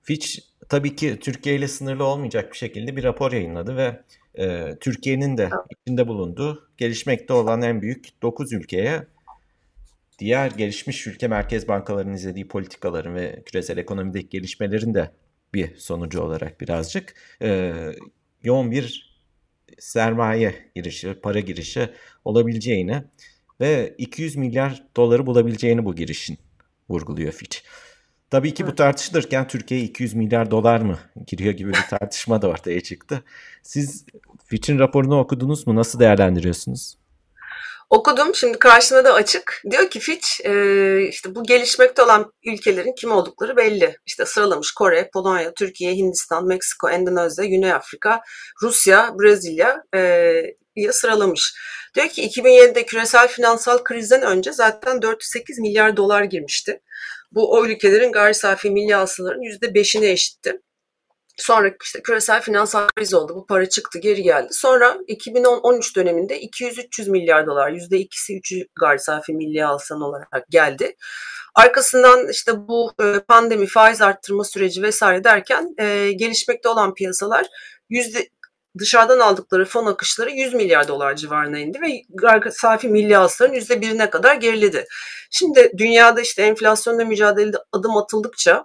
Fitch 0.02 0.38
tabii 0.68 0.97
ki 0.97 1.18
Türkiye 1.21 1.57
ile 1.57 1.68
sınırlı 1.68 2.04
olmayacak 2.04 2.52
bir 2.52 2.57
şekilde 2.57 2.97
bir 2.97 3.04
rapor 3.04 3.33
yayınladı 3.33 3.76
ve 3.76 4.02
e, 4.35 4.76
Türkiye'nin 4.80 5.37
de 5.37 5.50
içinde 5.71 6.09
bulunduğu 6.09 6.68
gelişmekte 6.76 7.33
olan 7.33 7.62
en 7.62 7.83
büyük 7.83 8.23
9 8.23 8.52
ülkeye 8.52 9.07
diğer 10.18 10.50
gelişmiş 10.50 11.06
ülke 11.06 11.28
merkez 11.28 11.68
bankalarının 11.68 12.14
izlediği 12.14 12.48
politikaların 12.48 13.14
ve 13.14 13.42
küresel 13.46 13.78
ekonomideki 13.78 14.28
gelişmelerin 14.28 14.94
de 14.94 15.10
bir 15.54 15.76
sonucu 15.76 16.20
olarak 16.20 16.60
birazcık 16.60 17.14
e, 17.42 17.75
yoğun 18.42 18.70
bir 18.70 19.18
sermaye 19.78 20.54
girişi, 20.75 21.14
para 21.14 21.40
girişi 21.40 21.88
olabileceğini 22.25 23.02
ve 23.60 23.94
200 23.98 24.37
milyar 24.37 24.84
doları 24.96 25.26
bulabileceğini 25.26 25.84
bu 25.84 25.94
girişin 25.94 26.38
vurguluyor 26.88 27.32
Fitch. 27.32 27.58
Tabii 28.30 28.54
ki 28.54 28.66
bu 28.66 28.75
tartışılırken 28.75 29.48
Türkiye 29.48 29.80
200 29.80 30.14
milyar 30.14 30.50
dolar 30.50 30.80
mı 30.80 30.98
giriyor 31.26 31.54
gibi 31.54 31.68
bir 31.68 31.87
tartışma 31.90 32.42
da 32.42 32.48
ortaya 32.48 32.80
çıktı. 32.80 33.25
Siz 33.62 34.06
Fitch'in 34.44 34.78
raporunu 34.78 35.18
okudunuz 35.18 35.66
mu? 35.66 35.76
Nasıl 35.76 36.00
değerlendiriyorsunuz? 36.00 36.98
Okudum 37.90 38.35
şimdi 38.35 38.59
karşına 38.59 39.04
da 39.04 39.14
açık. 39.14 39.62
Diyor 39.71 39.90
ki 39.90 40.00
Fitch 40.00 40.28
e, 40.45 40.52
işte 41.09 41.35
bu 41.35 41.42
gelişmekte 41.42 42.02
olan 42.02 42.33
ülkelerin 42.47 42.95
kim 42.99 43.12
oldukları 43.12 43.57
belli. 43.57 43.97
İşte 44.07 44.26
sıralamış 44.26 44.73
Kore, 44.73 45.11
Polonya, 45.12 45.54
Türkiye, 45.54 45.95
Hindistan, 45.95 46.47
Meksiko, 46.47 46.90
Endonezya, 46.90 47.45
Güney 47.45 47.73
Afrika, 47.73 48.21
Rusya, 48.62 49.14
Brezilya 49.21 49.83
e, 49.95 50.92
sıralamış. 50.92 51.54
Diyor 51.95 52.09
ki 52.09 52.28
2007'de 52.28 52.87
küresel 52.87 53.28
finansal 53.28 53.78
krizden 53.78 54.23
önce 54.23 54.52
zaten 54.52 55.02
408 55.02 55.59
milyar 55.59 55.97
dolar 55.97 56.23
girmişti. 56.23 56.80
Bu 57.33 57.52
o 57.52 57.66
ülkelerin 57.66 58.12
gayri 58.12 58.35
safi 58.35 58.71
milli 58.71 58.95
hasılarının 58.95 59.59
%5'ine 59.61 60.07
eşitti. 60.07 60.61
Sonra 61.38 61.71
işte 61.83 62.02
küresel 62.02 62.42
finansal 62.42 62.88
kriz 62.97 63.14
oldu. 63.14 63.35
Bu 63.37 63.47
para 63.47 63.68
çıktı, 63.68 63.99
geri 63.99 64.23
geldi. 64.23 64.49
Sonra 64.50 64.99
2013 65.07 65.97
döneminde 65.97 66.40
200-300 66.42 67.11
milyar 67.11 67.47
dolar, 67.47 67.71
%2'si 67.71 68.33
3'ü 68.33 68.66
gayri 68.80 68.99
safi 68.99 69.33
milli 69.33 69.64
alsan 69.64 70.00
olarak 70.00 70.47
geldi. 70.50 70.97
Arkasından 71.54 72.28
işte 72.28 72.52
bu 72.57 72.92
e, 73.02 73.21
pandemi, 73.28 73.66
faiz 73.66 74.02
arttırma 74.02 74.45
süreci 74.45 74.83
vesaire 74.83 75.25
derken 75.25 75.75
e, 75.78 76.12
gelişmekte 76.12 76.68
olan 76.68 76.95
piyasalar 76.95 77.47
yüzde 77.88 78.28
dışarıdan 78.78 79.18
aldıkları 79.18 79.64
fon 79.64 79.87
akışları 79.87 80.30
100 80.30 80.54
milyar 80.54 80.88
dolar 80.88 81.16
civarına 81.16 81.58
indi 81.58 81.78
ve 81.80 82.02
safi 82.50 82.88
milli 82.88 83.16
hasılanın 83.16 83.54
%1'ine 83.54 84.11
kadar 84.11 84.35
geriledi. 84.35 84.85
Şimdi 85.30 85.73
dünyada 85.78 86.20
işte 86.20 86.42
enflasyonla 86.42 87.04
mücadelede 87.04 87.56
adım 87.73 87.97
atıldıkça 87.97 88.64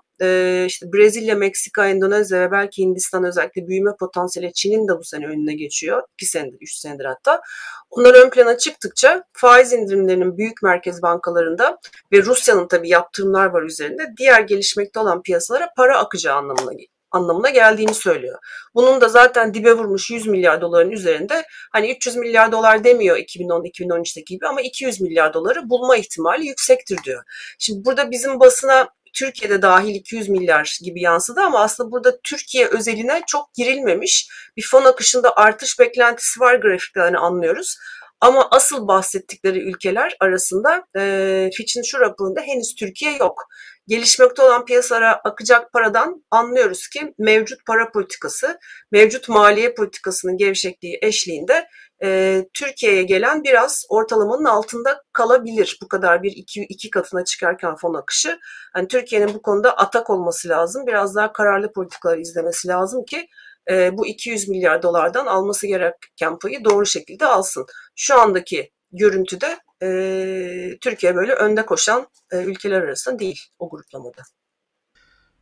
işte 0.68 0.94
Brezilya, 0.94 1.36
Meksika, 1.36 1.88
Endonezya 1.88 2.42
ve 2.42 2.52
belki 2.52 2.82
Hindistan 2.82 3.24
özellikle 3.24 3.68
büyüme 3.68 3.92
potansiyeli 4.00 4.54
Çin'in 4.54 4.88
de 4.88 4.98
bu 4.98 5.04
sene 5.04 5.28
önüne 5.28 5.54
geçiyor. 5.54 6.04
2 6.14 6.26
senedir, 6.26 6.58
3 6.62 6.76
senedir 6.76 7.06
hatta. 7.06 7.42
Onlar 7.90 8.14
ön 8.14 8.30
plana 8.30 8.58
çıktıkça 8.58 9.24
faiz 9.34 9.74
indirimlerinin 9.74 10.38
büyük 10.38 10.64
merkez 10.64 11.02
bankalarında 11.02 11.78
ve 12.12 12.24
Rusya'nın 12.24 12.68
tabii 12.68 12.90
yaptırımlar 12.90 13.46
var 13.46 13.64
üzerinde 13.64 14.14
diğer 14.18 14.42
gelişmekte 14.42 15.00
olan 15.00 15.22
piyasalara 15.22 15.70
para 15.78 16.00
akacağı 16.00 16.36
anlamına 16.36 16.72
geliyor 16.72 16.93
anlamına 17.14 17.50
geldiğini 17.50 17.94
söylüyor. 17.94 18.40
Bunun 18.76 19.02
da 19.02 19.10
zaten 19.10 19.54
dibe 19.54 19.74
vurmuş 19.74 20.12
100 20.12 20.28
milyar 20.28 20.62
doların 20.62 20.92
üzerinde 20.92 21.44
hani 21.72 21.92
300 21.92 22.16
milyar 22.16 22.52
dolar 22.52 22.84
demiyor 22.84 23.18
2010-2013'teki 23.18 24.26
gibi 24.26 24.48
ama 24.48 24.62
200 24.62 25.02
milyar 25.02 25.34
doları 25.34 25.70
bulma 25.70 25.98
ihtimali 25.98 26.48
yüksektir 26.48 27.04
diyor. 27.04 27.24
Şimdi 27.60 27.86
burada 27.86 28.12
bizim 28.12 28.40
basına 28.40 28.90
Türkiye'de 29.14 29.62
dahil 29.62 29.96
200 29.96 30.30
milyar 30.30 30.78
gibi 30.84 31.02
yansıdı 31.02 31.42
ama 31.42 31.60
aslında 31.60 31.92
burada 31.92 32.22
Türkiye 32.24 32.68
özeline 32.68 33.22
çok 33.28 33.54
girilmemiş. 33.54 34.30
Bir 34.58 34.68
fon 34.72 34.86
akışında 34.86 35.36
artış 35.36 35.80
beklentisi 35.80 36.40
var 36.40 36.56
grafiklerini 36.56 37.18
anlıyoruz. 37.18 37.78
Ama 38.24 38.48
asıl 38.52 38.88
bahsettikleri 38.88 39.60
ülkeler 39.60 40.18
arasında 40.20 40.84
e, 40.98 41.50
Fitch'in 41.54 41.82
şu 41.82 42.00
raporunda 42.00 42.42
henüz 42.42 42.76
Türkiye 42.76 43.18
yok. 43.18 43.44
Gelişmekte 43.88 44.42
olan 44.42 44.66
piyasalara 44.66 45.14
akacak 45.14 45.74
paradan 45.74 46.24
anlıyoruz 46.32 46.88
ki 46.88 47.14
mevcut 47.18 47.66
para 47.66 47.92
politikası, 47.92 48.60
mevcut 48.92 49.30
maliye 49.30 49.74
politikasının 49.74 50.38
gevşekliği 50.38 51.00
eşliğinde 51.02 51.68
e, 52.04 52.42
Türkiye'ye 52.54 53.04
gelen 53.04 53.44
biraz 53.44 53.86
ortalamanın 53.90 54.46
altında 54.46 55.04
kalabilir. 55.14 55.78
Bu 55.84 55.88
kadar 55.88 56.24
bir 56.24 56.32
iki, 56.32 56.62
iki 56.62 56.90
katına 56.90 57.24
çıkarken 57.24 57.76
fon 57.76 57.94
akışı. 57.94 58.40
Yani 58.76 58.88
Türkiye'nin 58.88 59.34
bu 59.34 59.42
konuda 59.42 59.78
atak 59.78 60.10
olması 60.10 60.50
lazım. 60.50 60.88
Biraz 60.88 61.16
daha 61.16 61.34
kararlı 61.34 61.74
politikalar 61.74 62.18
izlemesi 62.18 62.68
lazım 62.68 63.06
ki 63.06 63.28
e, 63.72 63.98
bu 63.98 64.08
200 64.08 64.50
milyar 64.50 64.84
dolardan 64.84 65.26
alması 65.26 65.68
gereken 65.68 66.40
payı 66.40 66.66
doğru 66.66 66.86
şekilde 66.86 67.26
alsın. 67.26 67.66
Şu 67.96 68.20
andaki 68.20 68.72
görüntüde 68.92 69.58
e, 69.84 70.78
Türkiye 70.82 71.16
böyle 71.16 71.34
önde 71.34 71.66
koşan 71.66 72.08
e, 72.32 72.44
ülkeler 72.44 72.82
arasında 72.82 73.20
değil 73.20 73.40
o 73.60 73.70
gruplamada. 73.70 74.22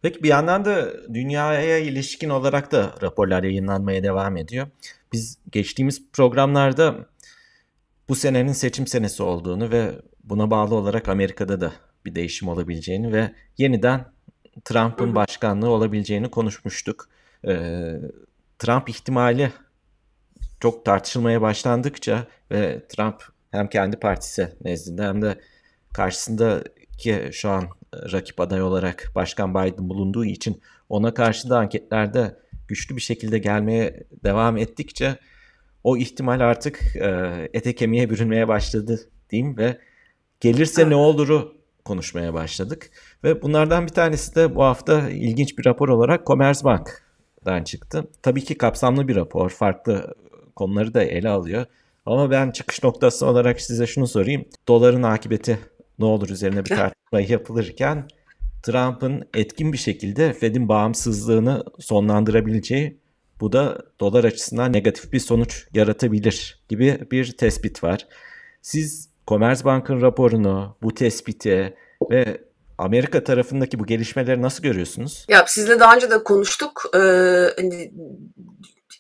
Peki 0.01 0.23
bir 0.23 0.29
yandan 0.29 0.65
da 0.65 0.93
dünyaya 1.13 1.77
ilişkin 1.77 2.29
olarak 2.29 2.71
da 2.71 2.95
raporlar 3.01 3.43
yayınlanmaya 3.43 4.03
devam 4.03 4.37
ediyor. 4.37 4.67
Biz 5.13 5.37
geçtiğimiz 5.51 6.11
programlarda 6.11 6.95
bu 8.09 8.15
senenin 8.15 8.53
seçim 8.53 8.87
senesi 8.87 9.23
olduğunu 9.23 9.71
ve 9.71 9.91
buna 10.23 10.51
bağlı 10.51 10.75
olarak 10.75 11.09
Amerika'da 11.09 11.61
da 11.61 11.73
bir 12.05 12.15
değişim 12.15 12.47
olabileceğini 12.47 13.13
ve 13.13 13.31
yeniden 13.57 14.05
Trump'ın 14.65 15.15
başkanlığı 15.15 15.69
olabileceğini 15.69 16.31
konuşmuştuk. 16.31 17.09
Ee, 17.47 18.01
Trump 18.59 18.89
ihtimali 18.89 19.51
çok 20.59 20.85
tartışılmaya 20.85 21.41
başlandıkça 21.41 22.27
ve 22.51 22.87
Trump 22.87 23.23
hem 23.51 23.67
kendi 23.67 23.99
partisi 23.99 24.55
nezdinde 24.63 25.03
hem 25.03 25.21
de 25.21 25.39
karşısındaki 25.93 27.29
şu 27.31 27.49
an 27.49 27.69
rakip 28.11 28.39
aday 28.39 28.61
olarak 28.61 29.11
Başkan 29.15 29.53
Biden 29.53 29.89
bulunduğu 29.89 30.25
için 30.25 30.61
ona 30.89 31.13
karşı 31.13 31.49
da 31.49 31.57
anketlerde 31.57 32.37
güçlü 32.67 32.95
bir 32.95 33.01
şekilde 33.01 33.37
gelmeye 33.37 34.03
devam 34.23 34.57
ettikçe 34.57 35.17
o 35.83 35.97
ihtimal 35.97 36.39
artık 36.39 36.95
e, 36.95 37.49
ete 37.53 37.75
kemiğe 37.75 38.09
bürünmeye 38.09 38.47
başladı 38.47 39.09
diyeyim 39.29 39.57
ve 39.57 39.77
gelirse 40.39 40.89
ne 40.89 40.95
oluru 40.95 41.57
konuşmaya 41.85 42.33
başladık. 42.33 42.89
Ve 43.23 43.41
bunlardan 43.41 43.85
bir 43.85 43.91
tanesi 43.91 44.35
de 44.35 44.55
bu 44.55 44.63
hafta 44.63 45.09
ilginç 45.09 45.57
bir 45.57 45.65
rapor 45.65 45.89
olarak 45.89 46.25
Commerzbank'dan 47.41 47.63
çıktı. 47.63 48.07
Tabii 48.21 48.43
ki 48.43 48.57
kapsamlı 48.57 49.07
bir 49.07 49.15
rapor, 49.15 49.49
farklı 49.49 50.15
konuları 50.55 50.93
da 50.93 51.03
ele 51.03 51.29
alıyor. 51.29 51.65
Ama 52.05 52.31
ben 52.31 52.51
çıkış 52.51 52.83
noktası 52.83 53.25
olarak 53.25 53.61
size 53.61 53.87
şunu 53.87 54.07
sorayım. 54.07 54.45
Doların 54.67 55.03
akıbeti 55.03 55.59
ne 55.99 56.05
olur 56.05 56.29
üzerine 56.29 56.65
bir 56.65 56.69
tartışma 56.75 57.21
yapılırken 57.21 58.07
Trump'ın 58.63 59.23
etkin 59.33 59.73
bir 59.73 59.77
şekilde 59.77 60.33
Fed'in 60.33 60.69
bağımsızlığını 60.69 61.63
sonlandırabileceği 61.79 62.97
bu 63.39 63.51
da 63.51 63.77
dolar 63.99 64.23
açısından 64.23 64.73
negatif 64.73 65.13
bir 65.13 65.19
sonuç 65.19 65.67
yaratabilir 65.73 66.63
gibi 66.69 67.07
bir 67.11 67.37
tespit 67.37 67.83
var. 67.83 68.07
Siz 68.61 69.09
Commerzbank'ın 69.27 70.01
raporunu, 70.01 70.75
bu 70.83 70.93
tespiti 70.93 71.75
ve 72.11 72.37
Amerika 72.81 73.23
tarafındaki 73.23 73.79
bu 73.79 73.85
gelişmeleri 73.85 74.41
nasıl 74.41 74.63
görüyorsunuz? 74.63 75.25
Ya 75.29 75.45
sizle 75.47 75.79
daha 75.79 75.95
önce 75.95 76.11
de 76.11 76.23
konuştuk. 76.23 76.83
Ee, 76.95 76.99
hani 77.57 77.91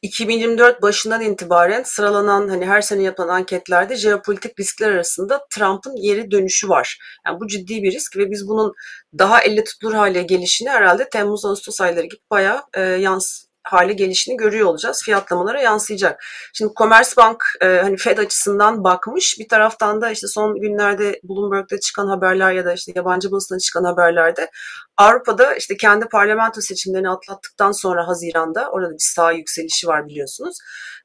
2024 0.01 0.81
başından 0.81 1.21
itibaren 1.21 1.83
sıralanan 1.83 2.47
hani 2.47 2.65
her 2.65 2.81
sene 2.81 3.03
yapılan 3.03 3.27
anketlerde 3.27 3.95
jeopolitik 3.95 4.59
riskler 4.59 4.91
arasında 4.91 5.41
Trump'ın 5.49 5.95
yeri 5.95 6.31
dönüşü 6.31 6.69
var. 6.69 6.99
Yani 7.25 7.39
bu 7.39 7.47
ciddi 7.47 7.83
bir 7.83 7.91
risk 7.91 8.17
ve 8.17 8.31
biz 8.31 8.47
bunun 8.47 8.73
daha 9.19 9.41
elle 9.41 9.63
tutulur 9.63 9.93
hale 9.93 10.23
gelişini 10.23 10.69
herhalde 10.69 11.09
Temmuz-Ağustos 11.09 11.81
ayları 11.81 12.05
gibi 12.05 12.21
bayağı 12.31 12.63
e, 12.73 12.81
yans 12.81 13.43
hale 13.63 13.93
gelişini 13.93 14.37
görüyor 14.37 14.67
olacağız. 14.67 15.01
Fiyatlamalara 15.03 15.61
yansıyacak. 15.61 16.23
Şimdi 16.53 16.73
Commerzbank 16.77 17.43
e, 17.61 17.65
hani 17.65 17.97
Fed 17.97 18.17
açısından 18.17 18.83
bakmış. 18.83 19.35
Bir 19.39 19.47
taraftan 19.47 20.01
da 20.01 20.11
işte 20.11 20.27
son 20.27 20.61
günlerde 20.61 21.19
Bloomberg'de 21.23 21.79
çıkan 21.79 22.07
haberler 22.07 22.51
ya 22.51 22.65
da 22.65 22.73
işte 22.73 22.91
yabancı 22.95 23.31
basında 23.31 23.59
çıkan 23.59 23.83
haberlerde 23.83 24.49
Avrupa'da 24.97 25.55
işte 25.55 25.77
kendi 25.77 26.05
parlamento 26.05 26.61
seçimlerini 26.61 27.09
atlattıktan 27.09 27.71
sonra 27.71 28.07
Haziran'da 28.07 28.69
orada 28.71 28.91
bir 28.91 28.95
sağ 29.15 29.31
yükselişi 29.31 29.87
var 29.87 30.07
biliyorsunuz. 30.07 30.57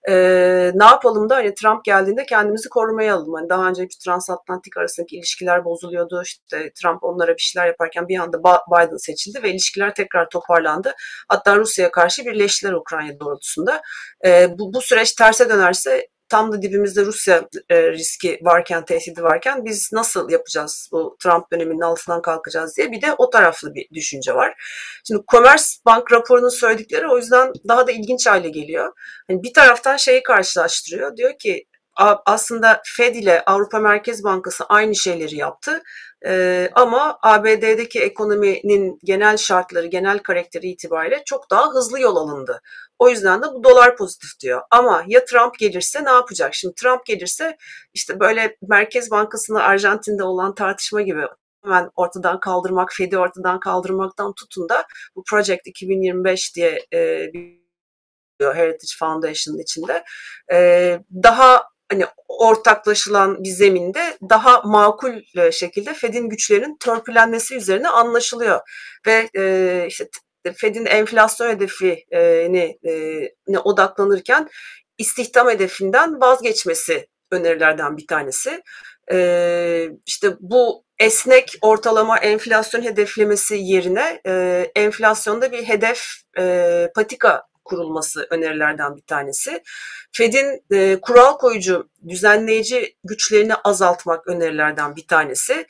Ee, 0.09 0.73
ne 0.75 0.85
yapalım 0.85 1.31
da 1.31 1.37
hani 1.37 1.55
Trump 1.55 1.85
geldiğinde 1.85 2.27
kendimizi 2.27 2.69
korumaya 2.69 3.14
alalım. 3.14 3.35
Hani 3.35 3.49
daha 3.49 3.69
önce 3.69 3.83
bir 3.83 3.97
transatlantik 4.05 4.77
arasındaki 4.77 5.16
ilişkiler 5.16 5.64
bozuluyordu. 5.64 6.23
İşte 6.25 6.73
Trump 6.83 7.05
onlara 7.05 7.35
bir 7.35 7.42
şeyler 7.42 7.66
yaparken 7.66 8.09
bir 8.09 8.19
anda 8.19 8.38
Biden 8.42 8.97
seçildi 8.97 9.42
ve 9.42 9.51
ilişkiler 9.51 9.95
tekrar 9.95 10.29
toparlandı. 10.29 10.95
Hatta 11.29 11.57
Rusya'ya 11.57 11.90
karşı 11.90 12.23
birleştiler 12.46 12.72
Ukrayna 12.72 13.20
doğrultusunda. 13.20 13.82
Ee, 14.24 14.48
bu, 14.59 14.74
bu 14.74 14.80
süreç 14.80 15.12
terse 15.12 15.48
dönerse 15.48 16.09
tam 16.28 16.52
da 16.52 16.62
dibimizde 16.62 17.04
Rusya 17.04 17.48
e, 17.68 17.90
riski 17.90 18.38
varken, 18.42 18.85
tehdidi 18.85 19.22
varken 19.22 19.64
biz 19.64 19.90
nasıl 19.92 20.30
yapacağız 20.30 20.88
bu 20.92 21.16
Trump 21.22 21.52
döneminin 21.52 21.80
altından 21.80 22.22
kalkacağız 22.22 22.76
diye 22.76 22.92
bir 22.92 23.02
de 23.02 23.14
o 23.18 23.30
taraflı 23.30 23.74
bir 23.74 23.88
düşünce 23.94 24.35
var. 24.35 24.54
Şimdi 25.09 25.22
Commerzbank 25.32 26.12
raporunun 26.12 26.48
söyledikleri 26.48 27.09
o 27.09 27.16
yüzden 27.16 27.52
daha 27.68 27.87
da 27.87 27.92
ilginç 27.92 28.26
hale 28.26 28.48
geliyor. 28.48 28.92
Yani 29.28 29.42
bir 29.42 29.52
taraftan 29.52 29.96
şeyi 29.96 30.22
karşılaştırıyor. 30.22 31.16
Diyor 31.16 31.38
ki 31.38 31.64
aslında 32.26 32.82
Fed 32.96 33.14
ile 33.14 33.42
Avrupa 33.44 33.78
Merkez 33.78 34.24
Bankası 34.24 34.64
aynı 34.64 34.96
şeyleri 34.96 35.37
yaptı. 35.37 35.82
Ee, 36.26 36.70
ama 36.74 37.18
ABD'deki 37.22 38.00
ekonominin 38.00 38.98
genel 39.04 39.37
şartları, 39.37 39.87
genel 39.87 40.18
karakteri 40.18 40.68
itibariyle 40.68 41.22
çok 41.26 41.50
daha 41.50 41.70
hızlı 41.70 42.00
yol 42.00 42.16
alındı. 42.16 42.61
O 42.98 43.09
yüzden 43.09 43.42
de 43.42 43.46
bu 43.46 43.64
dolar 43.64 43.96
pozitif 43.96 44.40
diyor. 44.40 44.62
Ama 44.70 45.04
ya 45.06 45.24
Trump 45.24 45.59
gelirse 45.59 46.04
ne 46.04 46.11
yapacak? 46.11 46.54
Şimdi 46.54 46.74
Trump 46.74 47.06
gelirse 47.06 47.56
işte 47.94 48.20
böyle 48.20 48.56
Merkez 48.68 49.11
Bankası'nda 49.11 49.62
Arjantin'de 49.62 50.22
olan 50.22 50.54
tartışma 50.54 51.02
gibi 51.02 51.22
hemen 51.64 51.90
ortadan 51.96 52.40
kaldırmak, 52.40 52.92
Fed'i 52.92 53.18
ortadan 53.18 53.61
kaldırmaktan 53.61 54.32
tutun 54.32 54.68
da 54.68 54.87
bu 55.16 55.24
Project 55.30 55.66
2025 55.66 56.56
diye 56.56 56.87
e, 56.92 57.30
bir 57.32 57.66
Heritage 58.40 58.96
Foundation'ın 58.98 59.59
içinde 59.59 60.04
e, 60.52 60.98
daha 61.22 61.62
hani 61.90 62.07
ortaklaşılan 62.29 63.44
bir 63.44 63.51
zeminde 63.51 64.16
daha 64.31 64.62
makul 64.62 65.12
e, 65.37 65.53
şekilde 65.53 65.94
Fed'in 65.94 66.29
güçlerinin 66.29 66.77
törpülenmesi 66.81 67.57
üzerine 67.57 67.88
anlaşılıyor 67.88 68.61
ve 69.07 69.29
e, 69.37 69.85
işte 69.88 70.09
Fed'in 70.57 70.87
enflasyon 70.87 71.49
hedefine 71.49 72.77
e, 72.87 73.59
odaklanırken 73.59 74.49
istihdam 74.99 75.49
hedefinden 75.49 76.20
vazgeçmesi 76.20 77.07
önerilerden 77.31 77.96
bir 77.96 78.07
tanesi. 78.07 78.62
E, 79.12 79.88
işte 80.07 80.37
bu 80.40 80.85
esnek 80.99 81.53
ortalama 81.62 82.18
enflasyon 82.18 82.83
hedeflemesi 82.83 83.57
yerine 83.57 84.20
e, 84.27 84.66
enflasyonda 84.77 85.53
bir 85.53 85.64
hedef 85.64 86.07
e, 86.38 86.88
patika 86.94 87.42
kurulması 87.66 88.26
önerilerden 88.31 88.96
bir 88.96 89.02
tanesi. 89.02 89.62
Fed'in 90.12 90.62
e, 90.70 91.00
kural 91.00 91.38
koyucu, 91.38 91.88
düzenleyici 92.09 92.96
güçlerini 93.05 93.55
azaltmak 93.55 94.29
önerilerden 94.29 94.96
bir 94.96 95.07
tanesi. 95.07 95.66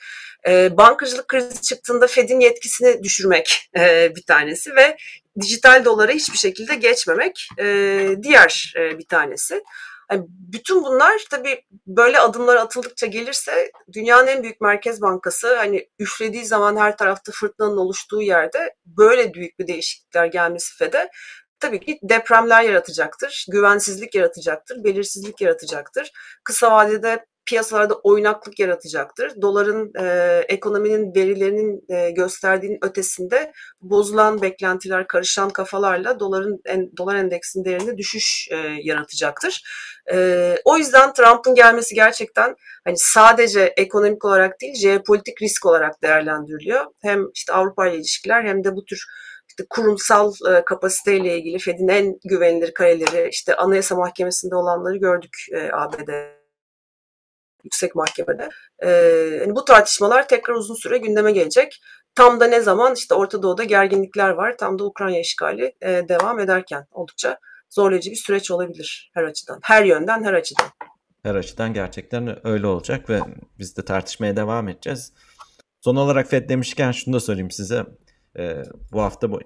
E, 0.48 0.76
bankacılık 0.76 1.28
krizi 1.28 1.62
çıktığında 1.62 2.06
Fed'in 2.06 2.40
yetkisini 2.40 3.02
düşürmek 3.02 3.70
e, 3.78 4.12
bir 4.16 4.22
tanesi 4.22 4.76
ve 4.76 4.96
dijital 5.40 5.84
dolara 5.84 6.12
hiçbir 6.12 6.38
şekilde 6.38 6.74
geçmemek 6.74 7.48
e, 7.58 7.64
diğer 8.22 8.74
e, 8.76 8.98
bir 8.98 9.06
tanesi. 9.06 9.62
Yani 10.10 10.24
bütün 10.28 10.84
bunlar 10.84 11.22
tabii 11.30 11.62
böyle 11.86 12.18
adımlar 12.20 12.56
atıldıkça 12.56 13.06
gelirse 13.06 13.70
dünyanın 13.92 14.26
en 14.26 14.42
büyük 14.42 14.60
merkez 14.60 15.02
bankası 15.02 15.56
hani 15.56 15.88
üflediği 15.98 16.44
zaman 16.44 16.76
her 16.76 16.96
tarafta 16.96 17.32
fırtınanın 17.32 17.76
oluştuğu 17.76 18.22
yerde 18.22 18.74
böyle 18.86 19.34
büyük 19.34 19.58
bir 19.58 19.66
değişiklikler 19.66 20.26
gelmesi 20.26 20.76
FED'e 20.76 21.10
tabii 21.60 21.80
ki 21.80 21.98
depremler 22.02 22.62
yaratacaktır, 22.62 23.46
güvensizlik 23.48 24.14
yaratacaktır, 24.14 24.84
belirsizlik 24.84 25.40
yaratacaktır. 25.40 26.12
Kısa 26.44 26.70
vadede 26.70 27.26
piyasalarda 27.46 27.94
oynaklık 27.94 28.58
yaratacaktır. 28.58 29.42
Doların 29.42 29.92
e, 30.00 30.38
ekonominin 30.48 31.14
verilerinin 31.14 31.84
e, 31.88 32.10
gösterdiğinin 32.10 32.78
ötesinde 32.82 33.52
bozulan 33.80 34.42
beklentiler, 34.42 35.06
karışan 35.06 35.50
kafalarla 35.50 36.20
doların 36.20 36.60
en, 36.64 36.96
dolar 36.96 37.14
endeksinin 37.14 37.64
değerinde 37.64 37.98
düşüş 37.98 38.48
e, 38.50 38.56
yaratacaktır. 38.82 39.62
E, 40.12 40.56
o 40.64 40.78
yüzden 40.78 41.12
Trump'ın 41.12 41.54
gelmesi 41.54 41.94
gerçekten 41.94 42.56
hani 42.84 42.98
sadece 42.98 43.60
ekonomik 43.76 44.24
olarak 44.24 44.60
değil, 44.60 44.74
jeopolitik 44.74 45.42
risk 45.42 45.66
olarak 45.66 46.02
değerlendiriliyor. 46.02 46.84
Hem 47.02 47.26
işte 47.34 47.52
Avrupa 47.52 47.88
ile 47.88 47.96
ilişkiler 47.96 48.44
hem 48.44 48.64
de 48.64 48.76
bu 48.76 48.84
tür 48.84 49.06
işte 49.58 49.66
kurumsal 49.70 50.32
e, 50.50 50.64
kapasiteyle 50.64 51.38
ilgili 51.38 51.58
Fed'in 51.58 51.88
en 51.88 52.18
güvenilir 52.24 52.74
kareleri, 52.74 53.28
işte 53.28 53.56
Anayasa 53.56 53.96
Mahkemesi'nde 53.96 54.56
olanları 54.56 54.96
gördük 54.96 55.36
e, 55.52 55.70
ABD 55.72 56.08
yüksek 57.64 57.94
mahkemede. 57.94 58.48
E, 58.78 58.90
yani 59.40 59.56
bu 59.56 59.64
tartışmalar 59.64 60.28
tekrar 60.28 60.54
uzun 60.54 60.74
süre 60.74 60.98
gündeme 60.98 61.32
gelecek. 61.32 61.80
Tam 62.14 62.40
da 62.40 62.46
ne 62.46 62.60
zaman 62.60 62.94
işte 62.94 63.14
Orta 63.14 63.42
Doğu'da 63.42 63.64
gerginlikler 63.64 64.30
var. 64.30 64.56
Tam 64.58 64.78
da 64.78 64.84
Ukrayna 64.84 65.18
işgali 65.18 65.74
e, 65.82 65.88
devam 66.08 66.40
ederken 66.40 66.86
oldukça 66.90 67.38
zorlayıcı 67.70 68.10
bir 68.10 68.16
süreç 68.16 68.50
olabilir 68.50 69.10
her 69.14 69.24
açıdan. 69.24 69.58
Her 69.62 69.84
yönden, 69.84 70.24
her 70.24 70.32
açıdan. 70.32 70.66
Her 71.22 71.34
açıdan 71.34 71.72
gerçekten 71.72 72.46
öyle 72.46 72.66
olacak 72.66 73.10
ve 73.10 73.20
biz 73.58 73.76
de 73.76 73.84
tartışmaya 73.84 74.36
devam 74.36 74.68
edeceğiz. 74.68 75.12
Son 75.80 75.96
olarak 75.96 76.26
FED 76.26 76.48
demişken 76.48 76.92
şunu 76.92 77.14
da 77.14 77.20
söyleyeyim 77.20 77.50
size. 77.50 77.86
Ee, 78.38 78.62
bu 78.92 79.00
hafta 79.02 79.32
bu, 79.32 79.40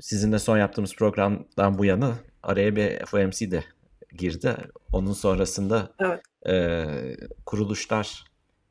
sizinle 0.00 0.38
son 0.38 0.58
yaptığımız 0.58 0.96
programdan 0.96 1.78
bu 1.78 1.84
yana 1.84 2.14
araya 2.42 2.76
bir 2.76 3.06
FOMC 3.06 3.50
de 3.50 3.64
girdi. 4.18 4.56
Onun 4.92 5.12
sonrasında 5.12 5.94
evet. 6.00 6.20
e, 6.48 6.86
kuruluşlar 7.46 8.24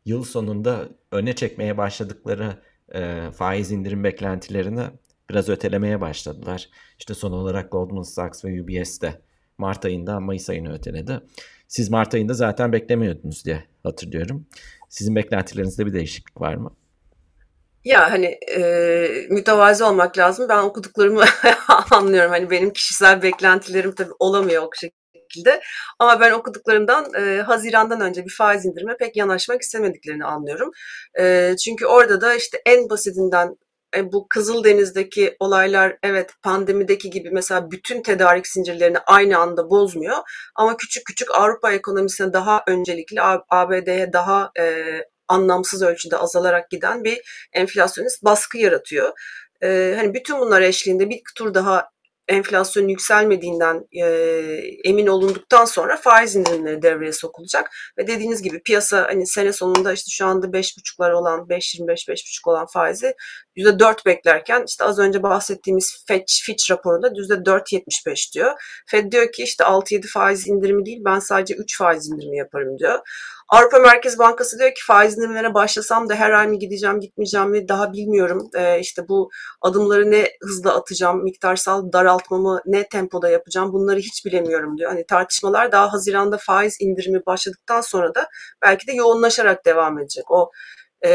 yıl 0.05 0.23
sonunda 0.23 0.89
öne 1.11 1.35
çekmeye 1.35 1.77
başladıkları 1.77 2.61
e, 2.93 3.31
faiz 3.31 3.71
indirim 3.71 4.03
beklentilerini 4.03 4.83
biraz 5.29 5.49
ötelemeye 5.49 6.01
başladılar. 6.01 6.69
İşte 6.99 7.13
son 7.13 7.31
olarak 7.31 7.71
Goldman 7.71 8.01
Sachs 8.01 8.45
ve 8.45 8.61
UBS 8.61 9.01
de 9.01 9.21
Mart 9.57 9.85
ayında 9.85 10.19
Mayıs 10.19 10.49
ayını 10.49 10.73
öteledi. 10.73 11.19
Siz 11.67 11.89
Mart 11.89 12.13
ayında 12.13 12.33
zaten 12.33 12.73
beklemiyordunuz 12.73 13.45
diye 13.45 13.63
hatırlıyorum. 13.83 14.45
Sizin 14.89 15.15
beklentilerinizde 15.15 15.85
bir 15.85 15.93
değişiklik 15.93 16.41
var 16.41 16.55
mı? 16.55 16.75
Ya 17.85 18.11
hani 18.11 18.25
e, 18.25 18.61
mütevazi 19.29 19.83
olmak 19.83 20.17
lazım. 20.17 20.49
Ben 20.49 20.63
okuduklarımı 20.63 21.23
anlıyorum. 21.91 22.31
Hani 22.31 22.49
benim 22.51 22.73
kişisel 22.73 23.21
beklentilerim 23.21 23.95
tabii 23.95 24.13
olamıyor 24.19 24.63
o 24.63 24.69
şekilde. 24.75 25.61
Ama 25.99 26.19
ben 26.19 26.31
okuduklarımdan 26.31 27.13
e, 27.13 27.41
Haziran'dan 27.41 28.01
önce 28.01 28.25
bir 28.25 28.33
faiz 28.37 28.65
indirme 28.65 28.97
pek 28.97 29.15
yanaşmak 29.15 29.61
istemediklerini 29.61 30.25
anlıyorum. 30.25 30.71
E, 31.19 31.55
çünkü 31.65 31.85
orada 31.85 32.21
da 32.21 32.35
işte 32.35 32.61
en 32.65 32.89
basitinden 32.89 33.55
e, 33.95 34.11
bu 34.11 34.27
Kızıldeniz'deki 34.29 35.35
olaylar 35.39 35.97
evet 36.03 36.31
pandemideki 36.43 37.09
gibi 37.09 37.29
mesela 37.31 37.71
bütün 37.71 38.01
tedarik 38.01 38.47
zincirlerini 38.47 38.97
aynı 38.99 39.37
anda 39.37 39.69
bozmuyor. 39.69 40.17
Ama 40.55 40.77
küçük 40.77 41.05
küçük 41.05 41.35
Avrupa 41.35 41.71
ekonomisine 41.71 42.33
daha 42.33 42.63
öncelikli 42.67 43.21
ABD'ye 43.49 44.13
daha 44.13 44.51
e, 44.59 44.85
anlamsız 45.27 45.81
ölçüde 45.81 46.17
azalarak 46.17 46.69
giden 46.69 47.03
bir 47.03 47.47
enflasyonist 47.53 48.23
baskı 48.23 48.57
yaratıyor. 48.57 49.11
Ee, 49.63 49.93
hani 49.97 50.13
bütün 50.13 50.39
bunlar 50.39 50.61
eşliğinde 50.61 51.09
bir 51.09 51.21
tur 51.35 51.53
daha 51.53 51.89
enflasyon 52.27 52.87
yükselmediğinden 52.87 53.87
e, 53.91 54.05
emin 54.83 55.07
olunduktan 55.07 55.65
sonra 55.65 55.97
faiz 55.97 56.35
indirimleri 56.35 56.81
devreye 56.81 57.13
sokulacak 57.13 57.71
ve 57.97 58.07
dediğiniz 58.07 58.41
gibi 58.41 58.63
piyasa 58.63 59.07
hani 59.09 59.27
sene 59.27 59.53
sonunda 59.53 59.93
işte 59.93 60.11
şu 60.11 60.25
anda 60.25 60.47
5.5'lar 60.47 61.13
olan 61.13 61.39
5.25 61.39 61.87
5.5 61.87 62.49
olan 62.49 62.65
faizi 62.65 63.13
%4 63.57 64.05
beklerken 64.05 64.63
işte 64.67 64.83
az 64.83 64.99
önce 64.99 65.23
bahsettiğimiz 65.23 66.05
Fitch, 66.07 66.33
Fitch 66.45 66.71
raporunda 66.71 67.07
%4.75 67.07 68.33
diyor. 68.33 68.51
Fed 68.87 69.11
diyor 69.11 69.31
ki 69.31 69.43
işte 69.43 69.63
6-7 69.63 70.07
faiz 70.07 70.47
indirimi 70.47 70.85
değil 70.85 71.01
ben 71.05 71.19
sadece 71.19 71.55
3 71.55 71.77
faiz 71.77 72.09
indirimi 72.09 72.37
yaparım 72.37 72.79
diyor. 72.79 72.99
Avrupa 73.49 73.79
Merkez 73.79 74.19
Bankası 74.19 74.59
diyor 74.59 74.69
ki 74.69 74.85
faiz 74.87 75.17
indirimlerine 75.17 75.53
başlasam 75.53 76.09
da 76.09 76.15
her 76.15 76.31
ay 76.31 76.47
mı 76.47 76.59
gideceğim 76.59 76.99
gitmeyeceğim 76.99 77.49
mi 77.49 77.67
daha 77.67 77.93
bilmiyorum. 77.93 78.49
Ee, 78.55 78.79
işte 78.79 79.07
bu 79.07 79.29
adımları 79.61 80.11
ne 80.11 80.27
hızla 80.41 80.75
atacağım, 80.75 81.23
miktarsal 81.23 81.91
daraltmamı 81.91 82.61
ne 82.65 82.87
tempoda 82.87 83.29
yapacağım 83.29 83.73
bunları 83.73 83.99
hiç 83.99 84.25
bilemiyorum 84.25 84.77
diyor. 84.77 84.91
Hani 84.91 85.05
tartışmalar 85.05 85.71
daha 85.71 85.93
Haziran'da 85.93 86.37
faiz 86.37 86.77
indirimi 86.79 87.25
başladıktan 87.25 87.81
sonra 87.81 88.15
da 88.15 88.27
belki 88.61 88.87
de 88.87 88.93
yoğunlaşarak 88.93 89.65
devam 89.65 89.99
edecek. 89.99 90.31
O 90.31 90.51
e, 91.05 91.09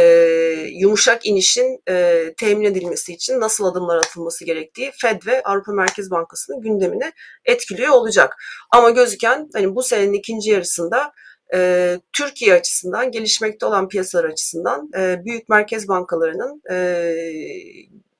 yumuşak 0.72 1.26
inişin 1.26 1.82
e, 1.88 2.24
temin 2.36 2.64
edilmesi 2.64 3.12
için 3.12 3.40
nasıl 3.40 3.64
adımlar 3.64 3.96
atılması 3.96 4.44
gerektiği 4.44 4.92
Fed 5.00 5.26
ve 5.26 5.42
Avrupa 5.42 5.72
Merkez 5.72 6.10
Bankası'nın 6.10 6.60
gündemini 6.60 7.12
etkiliyor 7.44 7.90
olacak. 7.90 8.36
Ama 8.70 8.90
gözüken 8.90 9.48
hani 9.54 9.74
bu 9.74 9.82
senenin 9.82 10.12
ikinci 10.12 10.50
yarısında 10.50 11.12
e, 11.54 11.98
Türkiye 12.12 12.54
açısından, 12.54 13.10
gelişmekte 13.10 13.66
olan 13.66 13.88
piyasalar 13.88 14.24
açısından 14.24 14.90
e, 14.98 15.24
büyük 15.24 15.48
merkez 15.48 15.88
bankalarının 15.88 16.62
e, 16.70 16.76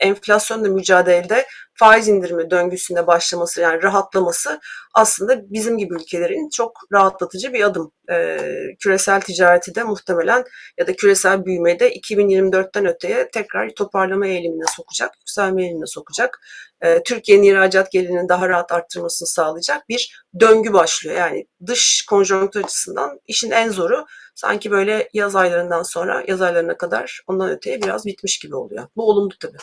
enflasyonla 0.01 0.69
mücadelede 0.69 1.47
faiz 1.75 2.09
indirimi 2.09 2.51
döngüsünde 2.51 3.07
başlaması 3.07 3.61
yani 3.61 3.83
rahatlaması 3.83 4.61
aslında 4.95 5.53
bizim 5.53 5.79
gibi 5.79 5.95
ülkelerin 5.95 6.51
çok 6.51 6.73
rahatlatıcı 6.93 7.53
bir 7.53 7.65
adım. 7.65 7.93
Ee, 8.11 8.39
küresel 8.81 9.21
ticareti 9.21 9.75
de 9.75 9.83
muhtemelen 9.83 10.45
ya 10.79 10.87
da 10.87 10.97
küresel 10.97 11.45
büyümeyi 11.45 11.81
de 11.81 11.95
2024'ten 11.95 12.87
öteye 12.87 13.31
tekrar 13.31 13.71
toparlama 13.71 14.27
eğilimine 14.27 14.65
sokacak, 14.77 15.11
yükselme 15.19 15.63
eğilimine 15.63 15.87
sokacak. 15.87 16.41
Ee, 16.83 17.03
Türkiye'nin 17.03 17.43
ihracat 17.43 17.93
gelirinin 17.93 18.29
daha 18.29 18.49
rahat 18.49 18.73
arttırmasını 18.73 19.29
sağlayacak 19.29 19.89
bir 19.89 20.25
döngü 20.41 20.73
başlıyor. 20.73 21.17
Yani 21.17 21.47
dış 21.67 22.07
konjonktür 22.09 22.65
açısından 22.65 23.21
işin 23.27 23.51
en 23.51 23.69
zoru 23.69 24.07
sanki 24.35 24.71
böyle 24.71 25.09
yaz 25.13 25.37
aylarından 25.37 25.83
sonra 25.83 26.25
yaz 26.29 26.43
aylarına 26.43 26.77
kadar 26.77 27.21
ondan 27.27 27.51
öteye 27.51 27.83
biraz 27.83 28.07
bitmiş 28.07 28.39
gibi 28.39 28.57
oluyor. 28.57 28.87
Bu 28.97 29.09
olumlu 29.11 29.39
tabii. 29.41 29.59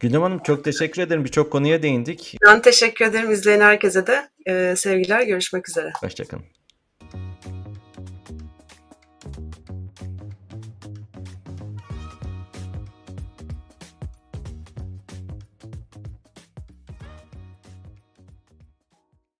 Gündem 0.00 0.22
Hanım 0.22 0.42
çok 0.42 0.64
teşekkür 0.64 1.02
ederim. 1.02 1.24
Birçok 1.24 1.52
konuya 1.52 1.82
değindik. 1.82 2.36
Ben 2.46 2.62
teşekkür 2.62 3.04
ederim. 3.04 3.30
İzleyen 3.30 3.60
herkese 3.60 4.06
de 4.06 4.28
e, 4.46 4.76
sevgiler. 4.76 5.22
Görüşmek 5.22 5.68
üzere. 5.68 5.92
Hoşçakalın. 6.00 6.57